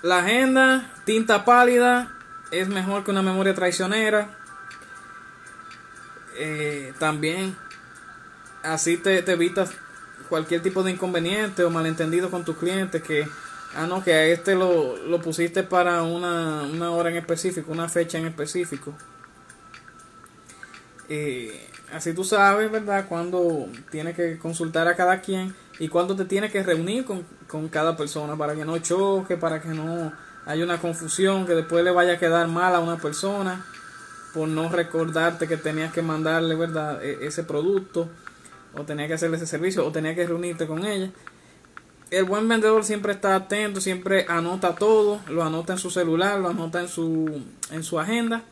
[0.02, 2.12] la agenda, tinta pálida,
[2.50, 4.30] es mejor que una memoria traicionera.
[6.34, 7.56] Eh, también
[8.62, 9.72] así te, te evitas
[10.28, 13.28] cualquier tipo de inconveniente o malentendido con tus clientes que
[13.74, 17.88] Ah, no, que a este lo, lo pusiste para una, una, hora en específico, una
[17.88, 18.92] fecha en específico.
[21.08, 23.06] Eh, así tú sabes, ¿verdad?
[23.08, 27.68] Cuando tienes que consultar a cada quien y cuando te tienes que reunir con, con
[27.68, 30.12] cada persona para que no choque, para que no
[30.46, 33.64] haya una confusión, que después le vaya a quedar mal a una persona
[34.34, 37.02] por no recordarte que tenías que mandarle, ¿verdad?
[37.04, 38.08] E, ese producto
[38.74, 41.10] o tenía que hacerle ese servicio o tenía que reunirte con ella
[42.10, 46.48] el buen vendedor siempre está atento, siempre anota todo, lo anota en su celular, lo
[46.48, 48.42] anota en su, en su agenda,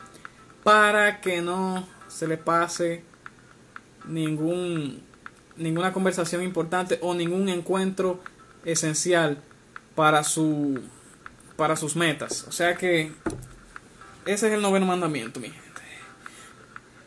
[0.62, 3.04] para que no se le pase
[4.06, 5.02] ningún,
[5.56, 8.20] ninguna conversación importante o ningún encuentro
[8.64, 9.42] esencial
[9.94, 10.80] para, su,
[11.56, 12.44] para sus metas.
[12.48, 13.12] O sea que
[14.24, 15.68] ese es el noveno mandamiento, mi gente.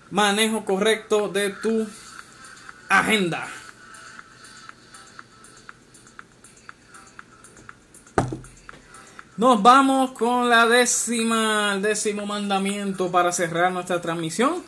[0.09, 1.87] Manejo correcto de tu
[2.89, 3.47] agenda.
[9.41, 14.63] Nos vamos con la décima, el décimo mandamiento para cerrar nuestra transmisión.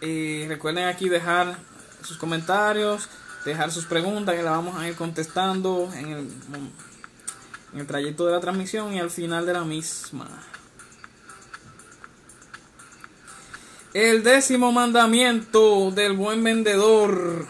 [0.00, 1.58] Y recuerden aquí dejar
[2.02, 3.06] sus comentarios,
[3.44, 6.30] dejar sus preguntas que las vamos a ir contestando en
[7.74, 10.26] el, trayecto de la transmisión y al final de la misma.
[13.92, 17.46] El décimo mandamiento del buen vendedor.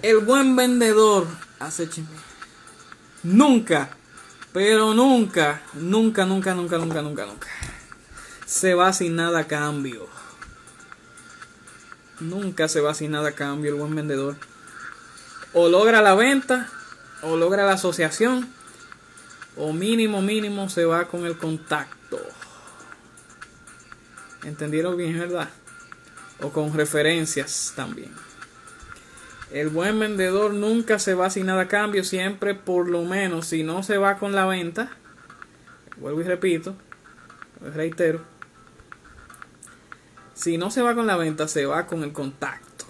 [0.00, 1.26] El buen vendedor,
[1.60, 2.08] acécheme.
[3.24, 3.90] Nunca
[4.54, 7.48] pero nunca, nunca, nunca, nunca, nunca, nunca, nunca.
[8.46, 10.06] Se va sin nada a cambio.
[12.20, 14.36] Nunca se va sin nada a cambio el buen vendedor.
[15.54, 16.70] O logra la venta,
[17.22, 18.48] o logra la asociación,
[19.56, 22.20] o mínimo, mínimo se va con el contacto.
[24.44, 25.50] ¿Entendieron bien, verdad?
[26.40, 28.12] O con referencias también.
[29.54, 33.62] El buen vendedor nunca se va sin nada a cambio, siempre por lo menos, si
[33.62, 34.90] no se va con la venta,
[35.96, 36.74] vuelvo y repito,
[37.60, 38.20] reitero,
[40.34, 42.86] si no se va con la venta, se va con el contacto.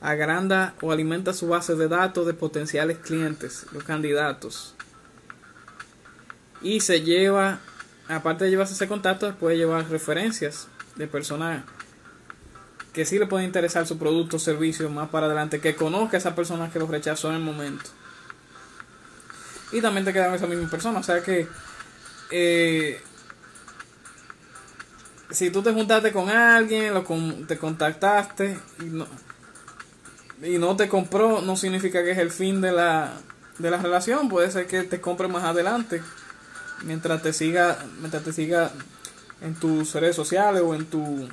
[0.00, 4.74] Agranda o alimenta su base de datos de potenciales clientes, los candidatos.
[6.62, 7.60] Y se lleva,
[8.08, 11.64] aparte de llevarse ese contacto, puede llevar referencias de personas
[12.92, 16.20] que sí le puede interesar su producto o servicio más para adelante, que conozca a
[16.20, 17.90] esa persona que lo rechazó en el momento.
[19.72, 21.48] Y también te quedan esa misma persona, o sea que
[22.30, 23.00] eh,
[25.30, 27.04] si tú te juntaste con alguien, lo
[27.46, 29.06] te contactaste y no,
[30.42, 33.14] y no te compró, no significa que es el fin de la,
[33.58, 36.02] de la relación, puede ser que te compre más adelante,
[36.84, 38.70] mientras te siga, mientras te siga
[39.40, 41.28] en tus redes sociales o en tu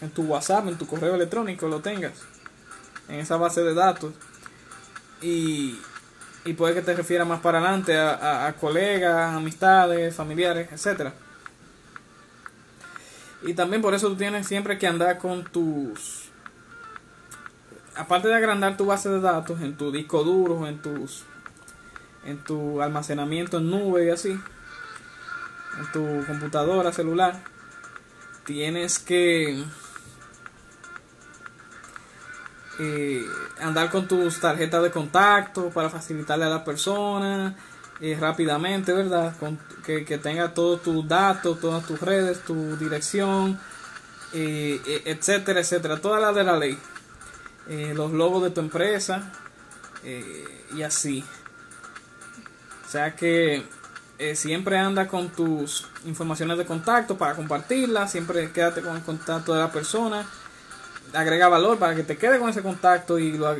[0.00, 2.14] en tu WhatsApp, en tu correo electrónico lo tengas,
[3.08, 4.12] en esa base de datos.
[5.20, 5.78] Y,
[6.44, 11.12] y puede que te refiera más para adelante a, a, colegas, amistades, familiares, etcétera.
[13.42, 16.30] Y también por eso tú tienes siempre que andar con tus...
[17.96, 21.24] Aparte de agrandar tu base de datos en tu disco duro, en tus
[22.28, 27.40] en tu almacenamiento en nube y así, en tu computadora celular,
[28.44, 29.64] tienes que
[32.80, 33.26] eh,
[33.60, 37.56] andar con tus tarjetas de contacto para facilitarle a la persona
[38.00, 39.34] eh, rápidamente, ¿verdad?
[39.84, 43.58] que, tenga todos tus datos, todas tus redes, tu dirección,
[44.32, 46.78] eh, etcétera, etcétera, todas las de la ley.
[47.94, 49.32] los logos de tu empresa
[50.76, 51.24] y así.
[52.86, 53.64] O sea que
[54.34, 59.60] siempre anda con tus informaciones de contacto para compartirlas, siempre quédate con el contacto de
[59.60, 60.24] la persona
[61.12, 63.54] agrega valor para que te quede con ese contacto y lo,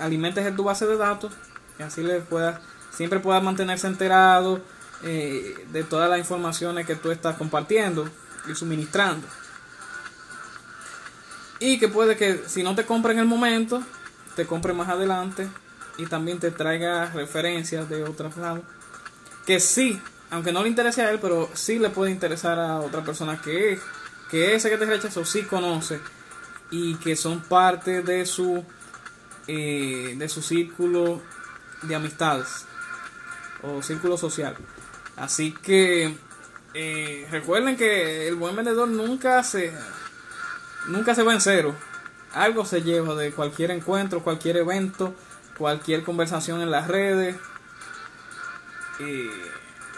[0.00, 1.32] alimentes en tu base de datos
[1.78, 2.60] y así le puedas
[2.90, 4.60] siempre puedas mantenerse enterado
[5.02, 8.08] eh, de todas las informaciones que tú estás compartiendo
[8.50, 9.26] y suministrando.
[11.60, 13.82] Y que puede que si no te compre en el momento
[14.36, 15.48] te compre más adelante
[15.96, 18.62] y también te traiga referencias de otros lados
[19.44, 20.00] que sí
[20.30, 23.72] aunque no le interese a él pero sí le puede interesar a otra persona que
[23.72, 23.80] es
[24.30, 26.00] que ese que te rechazó sí conoce
[26.70, 28.64] y que son parte de su
[29.46, 31.22] eh, de su círculo
[31.82, 32.66] de amistades
[33.62, 34.56] o círculo social.
[35.16, 36.14] Así que
[36.74, 39.72] eh, recuerden que el buen vendedor nunca se
[40.88, 41.74] nunca se va en cero.
[42.34, 45.14] Algo se lleva de cualquier encuentro cualquier evento
[45.58, 47.36] cualquier conversación en las redes.
[49.00, 49.30] Eh,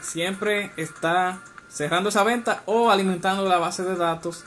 [0.01, 4.45] siempre está cerrando esa venta o alimentando la base de datos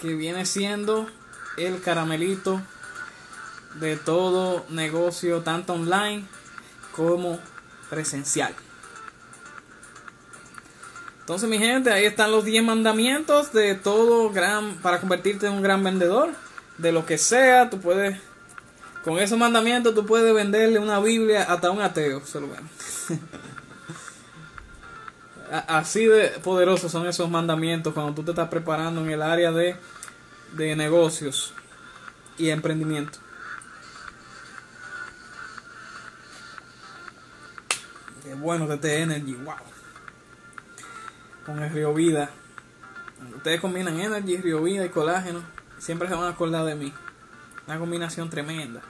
[0.00, 1.06] que viene siendo
[1.56, 2.62] el caramelito
[3.74, 6.24] de todo negocio tanto online
[6.92, 7.38] como
[7.88, 8.54] presencial.
[11.20, 15.62] Entonces mi gente, ahí están los 10 mandamientos de todo gran para convertirte en un
[15.62, 16.30] gran vendedor
[16.78, 18.18] de lo que sea, tú puedes
[19.04, 22.68] con esos mandamientos tú puedes venderle una Biblia hasta un ateo, solo bueno.
[25.50, 29.76] Así de poderosos son esos mandamientos cuando tú te estás preparando en el área de,
[30.52, 31.52] de negocios
[32.38, 33.18] y emprendimiento.
[38.22, 39.54] Qué bueno TT Energy, wow.
[41.44, 42.30] Con el Río Vida.
[43.34, 45.42] Ustedes combinan Energy, Río Vida y colágeno.
[45.78, 46.92] Siempre se van a acordar de mí.
[47.66, 48.82] Una combinación tremenda.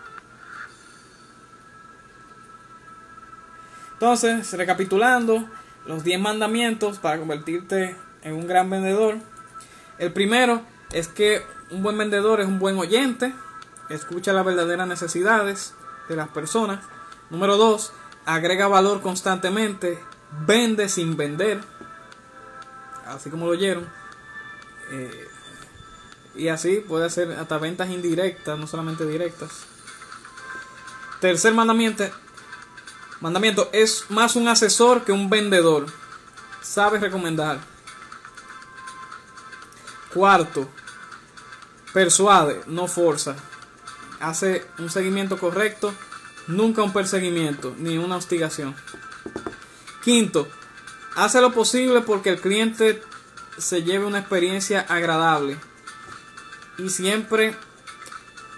[3.94, 5.48] Entonces, recapitulando,
[5.86, 9.18] los 10 mandamientos para convertirte en un gran vendedor.
[9.98, 10.62] El primero
[10.92, 13.32] es que un buen vendedor es un buen oyente,
[13.88, 15.74] escucha las verdaderas necesidades
[16.08, 16.80] de las personas.
[17.30, 17.92] Número 2,
[18.26, 19.98] agrega valor constantemente,
[20.46, 21.60] vende sin vender,
[23.06, 23.88] así como lo oyeron.
[24.90, 25.28] Eh,
[26.34, 29.64] y así puede hacer hasta ventas indirectas, no solamente directas.
[31.20, 32.04] Tercer mandamiento,
[33.20, 35.86] Mandamiento, es más un asesor que un vendedor.
[36.62, 37.60] Sabe recomendar.
[40.14, 40.68] Cuarto,
[41.92, 43.36] persuade, no forza.
[44.20, 45.94] Hace un seguimiento correcto,
[46.46, 48.74] nunca un perseguimiento ni una hostigación.
[50.02, 50.48] Quinto,
[51.14, 53.02] hace lo posible porque el cliente
[53.58, 55.58] se lleve una experiencia agradable
[56.78, 57.54] y siempre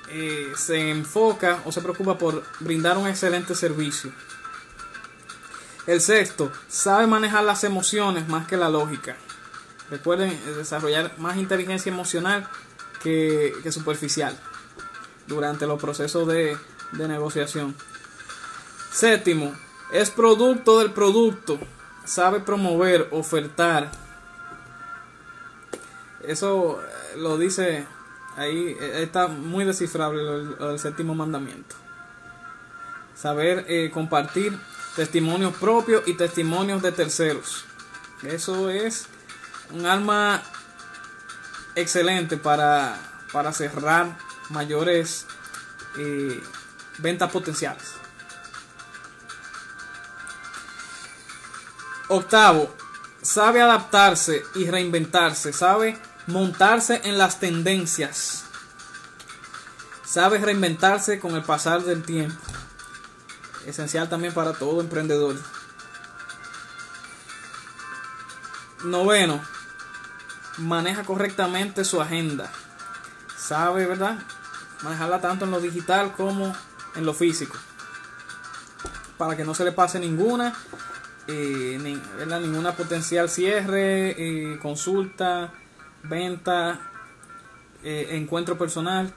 [0.09, 4.13] eh, se enfoca o se preocupa por brindar un excelente servicio.
[5.87, 9.17] El sexto, sabe manejar las emociones más que la lógica.
[9.91, 12.49] Recuerden eh, desarrollar más inteligencia emocional
[13.03, 14.39] que, superficial
[15.27, 16.57] durante los procesos de,
[16.93, 17.75] de negociación.
[18.93, 19.53] Séptimo,
[19.93, 21.59] es producto del producto.
[22.05, 23.91] Sabe promover, ofertar.
[26.23, 27.87] Eso eh, lo dice
[28.37, 30.23] ahí, eh, está muy descifrable
[30.61, 31.75] el séptimo mandamiento.
[33.17, 34.59] Saber compartir
[34.97, 37.65] testimonios propios y testimonios de terceros.
[38.23, 39.07] Eso es
[39.71, 40.43] un arma
[41.75, 42.99] excelente para,
[43.33, 44.17] para cerrar
[44.51, 45.27] mayores
[45.99, 46.43] eh,
[46.99, 47.95] ventas potenciales.
[52.09, 52.75] Octavo,
[53.23, 58.45] sabe adaptarse y reinventarse, sabe montarse en las tendencias,
[60.05, 62.52] sabe reinventarse con el pasar del tiempo.
[63.67, 65.37] Esencial también para todo emprendedor.
[68.85, 69.41] Noveno,
[70.59, 72.51] maneja correctamente su agenda.
[73.37, 74.19] Sabe, ¿verdad?
[74.83, 76.55] Manejarla tanto en lo digital como
[76.97, 77.57] en lo físico.
[79.19, 80.53] Para que no se le pase ninguna,
[81.29, 81.79] eh,
[82.41, 85.53] ninguna potencial cierre, eh, consulta,
[86.03, 86.81] venta,
[87.85, 89.15] eh, encuentro personal.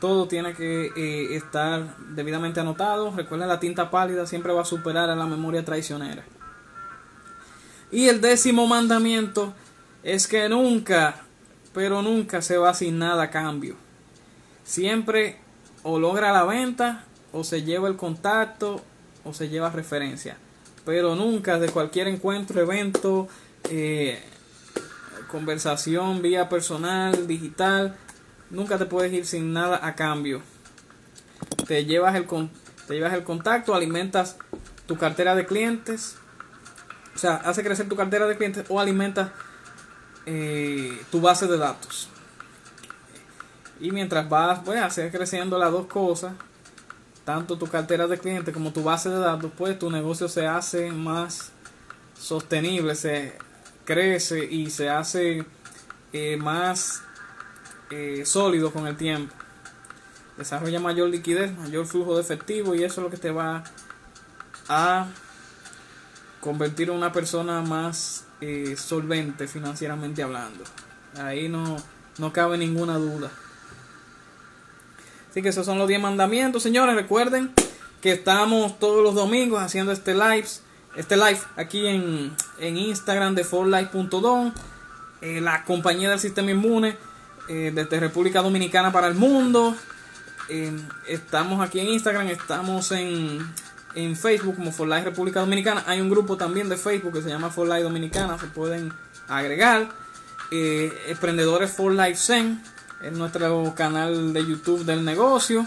[0.00, 3.12] Todo tiene que estar debidamente anotado.
[3.14, 6.24] Recuerden, la tinta pálida siempre va a superar a la memoria traicionera.
[7.90, 9.54] Y el décimo mandamiento
[10.02, 11.22] es que nunca,
[11.72, 13.76] pero nunca se va sin nada a cambio.
[14.62, 15.38] Siempre
[15.82, 18.82] o logra la venta, o se lleva el contacto,
[19.24, 20.36] o se lleva referencia.
[20.84, 23.28] Pero nunca de cualquier encuentro, evento,
[23.70, 24.22] eh,
[25.30, 27.96] conversación vía personal, digital,
[28.50, 30.42] nunca te puedes ir sin nada a cambio.
[31.66, 32.26] Te llevas el,
[32.86, 34.36] te llevas el contacto, alimentas
[34.86, 36.16] tu cartera de clientes,
[37.14, 39.32] o sea, hace crecer tu cartera de clientes o alimenta
[40.24, 42.08] eh, tu base de datos.
[43.80, 46.32] Y mientras vas pues, hacer creciendo las dos cosas,
[47.24, 50.90] tanto tu cartera de clientes como tu base de datos, pues tu negocio se hace
[50.90, 51.52] más
[52.18, 53.36] sostenible, se
[53.84, 55.44] crece y se hace
[56.12, 57.02] eh, más
[57.90, 59.34] eh, sólido con el tiempo.
[60.36, 63.64] Desarrolla mayor liquidez, mayor flujo de efectivo y eso es lo que te va
[64.68, 65.06] a
[66.40, 70.62] convertir a una persona más eh, solvente financieramente hablando.
[71.16, 71.76] Ahí no,
[72.18, 73.30] no cabe ninguna duda.
[75.30, 76.94] Así que esos son los 10 mandamientos, señores.
[76.94, 77.52] Recuerden
[78.00, 80.46] que estamos todos los domingos haciendo este live,
[80.96, 84.52] este live aquí en, en Instagram de forlife.com,
[85.20, 86.96] eh, la compañía del sistema inmune
[87.48, 89.76] eh, desde República Dominicana para el mundo.
[91.06, 93.46] estamos aquí en Instagram, estamos en
[93.94, 95.84] en Facebook como For Life República Dominicana.
[95.86, 98.92] Hay un grupo también de Facebook que se llama For Life Dominicana, se pueden
[99.28, 99.88] agregar.
[100.50, 102.62] Eh, Emprendedores For Life Zen
[103.02, 105.66] es nuestro canal de YouTube del negocio.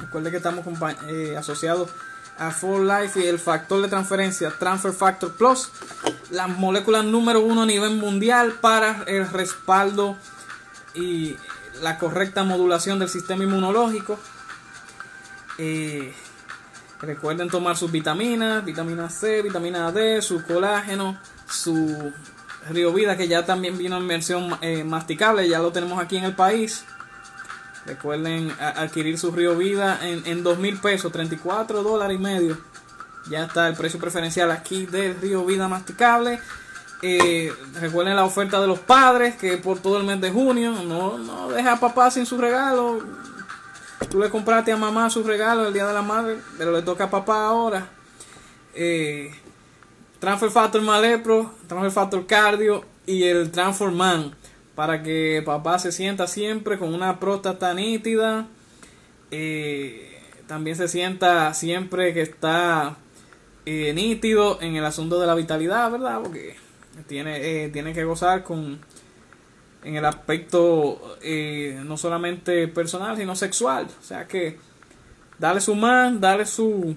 [0.00, 0.64] Recuerde que estamos
[1.08, 1.90] eh, asociados
[2.38, 5.70] a For Life y el factor de transferencia Transfer Factor Plus,
[6.30, 10.16] la molécula número uno a nivel mundial para el respaldo
[10.94, 11.36] y
[11.82, 14.18] la correcta modulación del sistema inmunológico.
[15.58, 16.14] Eh,
[17.00, 21.16] Recuerden tomar sus vitaminas, vitamina C, vitamina D, su colágeno,
[21.48, 22.12] su
[22.70, 26.24] Río Vida que ya también vino en versión eh, masticable, ya lo tenemos aquí en
[26.24, 26.84] el país.
[27.86, 32.58] Recuerden adquirir su Río Vida en, en 2 mil pesos, 34 dólares y medio.
[33.30, 36.40] Ya está el precio preferencial aquí del Río Vida masticable.
[37.02, 41.16] Eh, recuerden la oferta de los padres que por todo el mes de junio no,
[41.16, 43.00] no deja a papá sin su regalo
[44.10, 47.04] Tú le compraste a mamá su regalo el día de la madre, pero le toca
[47.04, 47.88] a papá ahora.
[48.74, 49.30] Eh,
[50.18, 53.50] Transfer Factor Malepro, Transfer Factor Cardio y el
[53.92, 54.34] Man
[54.74, 58.46] para que papá se sienta siempre con una próstata nítida.
[59.30, 62.96] Eh, también se sienta siempre que está
[63.66, 66.20] eh, nítido en el asunto de la vitalidad, ¿verdad?
[66.22, 66.56] Porque
[67.06, 68.80] tiene, tiene que gozar con
[69.82, 73.88] en el aspecto eh, no solamente personal, sino sexual.
[74.00, 74.58] O sea que
[75.38, 76.96] darle su man, darle su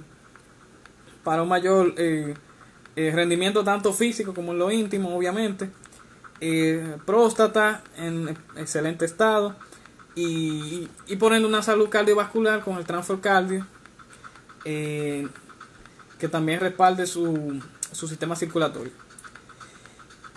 [1.23, 2.33] para un mayor eh,
[2.95, 5.69] eh, rendimiento tanto físico como en lo íntimo, obviamente.
[7.05, 9.55] próstata en excelente estado
[10.15, 13.65] y, y, poniendo una salud cardiovascular con el transfer cardio
[14.63, 18.91] que también respalde su, su sistema circulatorio.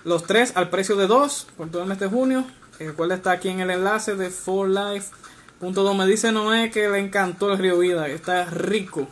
[0.04, 2.44] Los tres al precio de dos por todo el mes de junio.
[2.78, 5.94] El cual está aquí en el enlace de forlife.do.
[5.94, 9.08] Me dice Noé que le encantó el Río Vida, que está rico.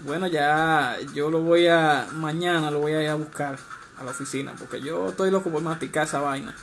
[0.00, 2.06] Bueno, ya yo lo voy a.
[2.12, 3.58] Mañana lo voy a ir a buscar.
[3.98, 6.54] a la oficina, porque yo estoy loco por masticar esa vaina.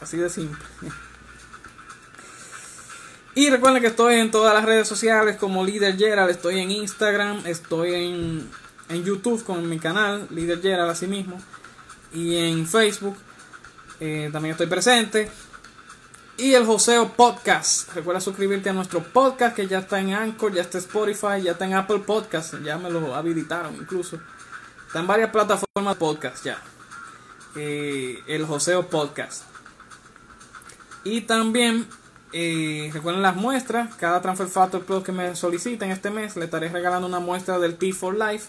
[0.00, 0.64] Así de simple.
[3.32, 6.30] Y recuerden que estoy en todas las redes sociales como Líder Gerald.
[6.30, 8.50] Estoy en Instagram, estoy en,
[8.88, 11.40] en YouTube con mi canal Líder Gerald así mismo.
[12.12, 13.16] Y en Facebook
[14.00, 15.30] eh, también estoy presente.
[16.36, 17.94] Y el Joseo Podcast.
[17.94, 21.52] Recuerda suscribirte a nuestro podcast que ya está en Anchor, ya está en Spotify, ya
[21.52, 22.54] está en Apple Podcast.
[22.64, 24.18] Ya me lo habilitaron incluso.
[24.86, 26.58] Está en varias plataformas de podcast ya.
[27.56, 29.44] Eh, el Joseo Podcast.
[31.04, 31.86] Y también
[32.32, 33.94] eh, recuerden las muestras.
[33.96, 37.78] Cada Transfer Factor Plus que me soliciten este mes, le estaré regalando una muestra del
[37.78, 38.48] T4 Life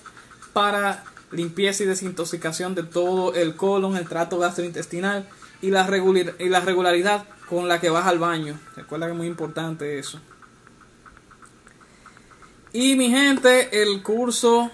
[0.54, 5.28] para limpieza y desintoxicación de todo el colon, el trato gastrointestinal
[5.62, 8.60] y la, regularidad con la que vas al baño.
[8.76, 10.20] Recuerda que es muy importante eso.
[12.74, 14.72] Y mi gente, el curso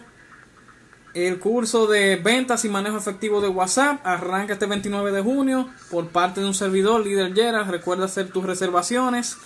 [1.14, 6.10] el curso de ventas y manejo efectivo de WhatsApp arranca este 29 de junio por
[6.10, 7.72] parte de un servidor, Líder Gerald.
[7.72, 9.38] Recuerda hacer tus reservaciones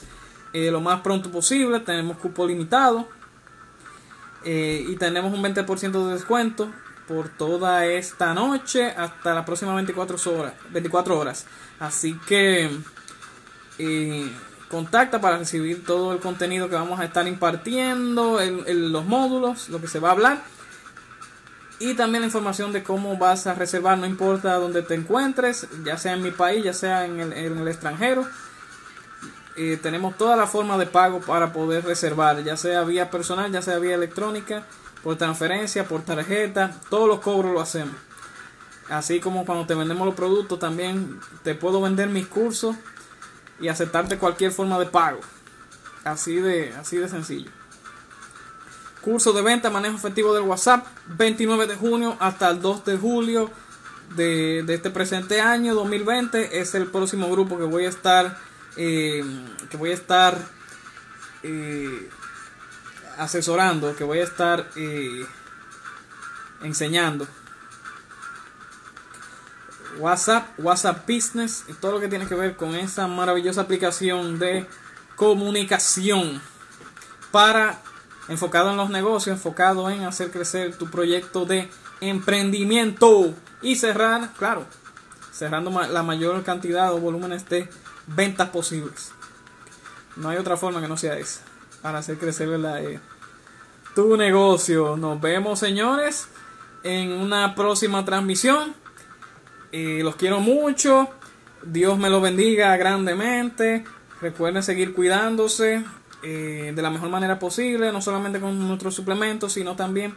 [0.51, 1.80] eh, lo más pronto posible.
[1.80, 3.07] Tenemos cupo limitado
[4.43, 6.70] eh, y tenemos un 20% de descuento
[7.12, 10.53] por toda esta noche hasta las próximas 24 horas.
[10.70, 11.45] 24 horas.
[11.80, 12.70] Así que
[13.80, 14.32] eh,
[14.70, 19.82] contacta para recibir todo el contenido que vamos a estar impartiendo en los módulos, lo
[19.82, 20.41] que se va a hablar
[21.82, 25.97] y también la información de cómo vas a reservar, no importa dónde te encuentres, ya
[25.97, 28.28] sea en mi país, ya sea en el, extranjero.
[29.57, 33.64] Eh, tenemos toda la forma de pago para poder reservar, ya sea vía personal, ya
[33.64, 34.64] sea vía electrónica,
[35.04, 37.95] por transferencia, por tarjeta, todos los cobros lo hacemos.
[38.89, 42.76] Así como cuando te vendemos los productos, también te puedo vender mis cursos
[43.60, 45.22] y aceptarte cualquier forma de pago.
[46.04, 47.49] Así de, así de sencillo.
[49.02, 53.49] Curso de venta, manejo efectivo del WhatsApp, 29 de junio hasta el 2 de julio
[54.16, 56.60] de, este presente año 2020.
[56.60, 58.38] Es el próximo grupo que voy a estar,
[58.76, 59.24] eh,
[59.70, 60.38] que voy a estar
[61.43, 62.10] eh,
[63.18, 65.26] asesorando, que voy a estar eh,
[66.64, 67.28] enseñando.
[69.99, 74.66] WhatsApp, WhatsApp Business y todo lo que tiene que ver con esa maravillosa aplicación de
[75.16, 76.41] comunicación
[77.32, 77.82] para
[78.28, 84.66] enfocado en los negocios, enfocado en hacer crecer tu proyecto de emprendimiento y cerrar, claro,
[85.32, 87.70] cerrando la mayor cantidad o volúmenes de
[88.07, 89.12] ventas posibles.
[90.16, 91.41] No hay otra forma que no sea esa
[91.82, 92.99] para hacer crecer la, eh,
[93.95, 94.97] tu negocio.
[94.97, 96.27] Nos vemos, señores,
[96.84, 98.73] en una próxima transmisión.
[99.71, 101.09] Eh, los quiero mucho.
[101.63, 103.86] Dios me lo bendiga grandemente.
[104.21, 105.84] Recuerden seguir cuidándose.
[106.23, 110.15] Eh, de la mejor manera posible, no solamente con nuestros suplementos, sino también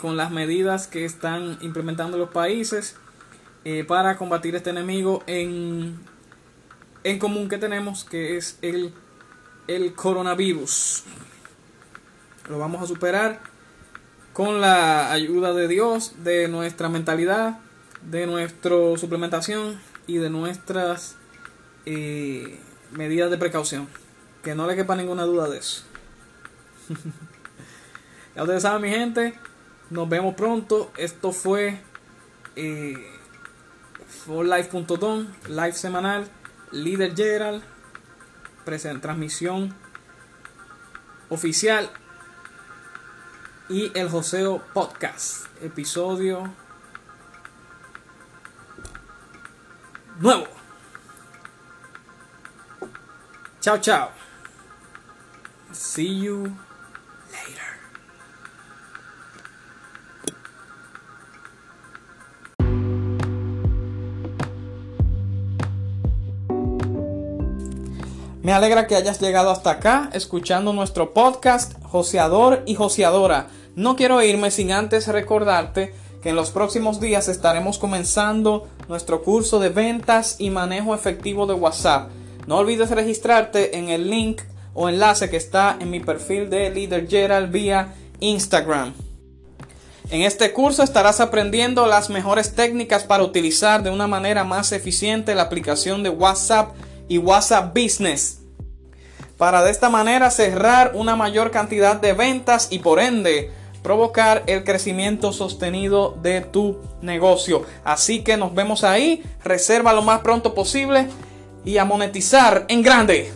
[0.00, 2.96] con las medidas que están implementando los países
[3.88, 5.98] para combatir este enemigo en,
[7.02, 8.92] en común que tenemos, que es el,
[9.66, 11.04] el coronavirus.
[12.48, 13.40] Lo vamos a superar
[14.32, 17.58] con la ayuda de Dios, de nuestra mentalidad,
[18.02, 21.16] de nuestra suplementación y de nuestras
[21.84, 23.88] medidas de precaución.
[24.42, 25.82] Que no le quepa ninguna duda de eso.
[28.36, 29.34] ya ustedes saben, mi gente.
[29.90, 30.92] Nos vemos pronto.
[30.96, 31.80] Esto fue
[32.56, 32.94] eh,
[34.26, 36.28] forlife.com, live semanal,
[36.72, 37.62] líder Gerald,
[39.00, 39.72] transmisión
[41.28, 41.88] oficial
[43.68, 46.52] y el Joseo Podcast, episodio
[50.18, 50.46] nuevo.
[53.60, 54.10] Chao, chao.
[55.72, 56.65] See you
[68.46, 73.48] Me alegra que hayas llegado hasta acá escuchando nuestro podcast Joseador y Joseadora.
[73.74, 75.92] No quiero irme sin antes recordarte
[76.22, 81.54] que en los próximos días estaremos comenzando nuestro curso de ventas y manejo efectivo de
[81.54, 82.08] WhatsApp.
[82.46, 84.42] No olvides registrarte en el link
[84.74, 88.94] o enlace que está en mi perfil de Leader Gerald vía Instagram.
[90.10, 95.34] En este curso estarás aprendiendo las mejores técnicas para utilizar de una manera más eficiente
[95.34, 96.76] la aplicación de WhatsApp
[97.08, 98.40] y WhatsApp Business.
[99.36, 103.50] Para de esta manera cerrar una mayor cantidad de ventas y por ende
[103.82, 107.64] provocar el crecimiento sostenido de tu negocio.
[107.84, 111.06] Así que nos vemos ahí, reserva lo más pronto posible
[111.64, 113.32] y a monetizar en grande.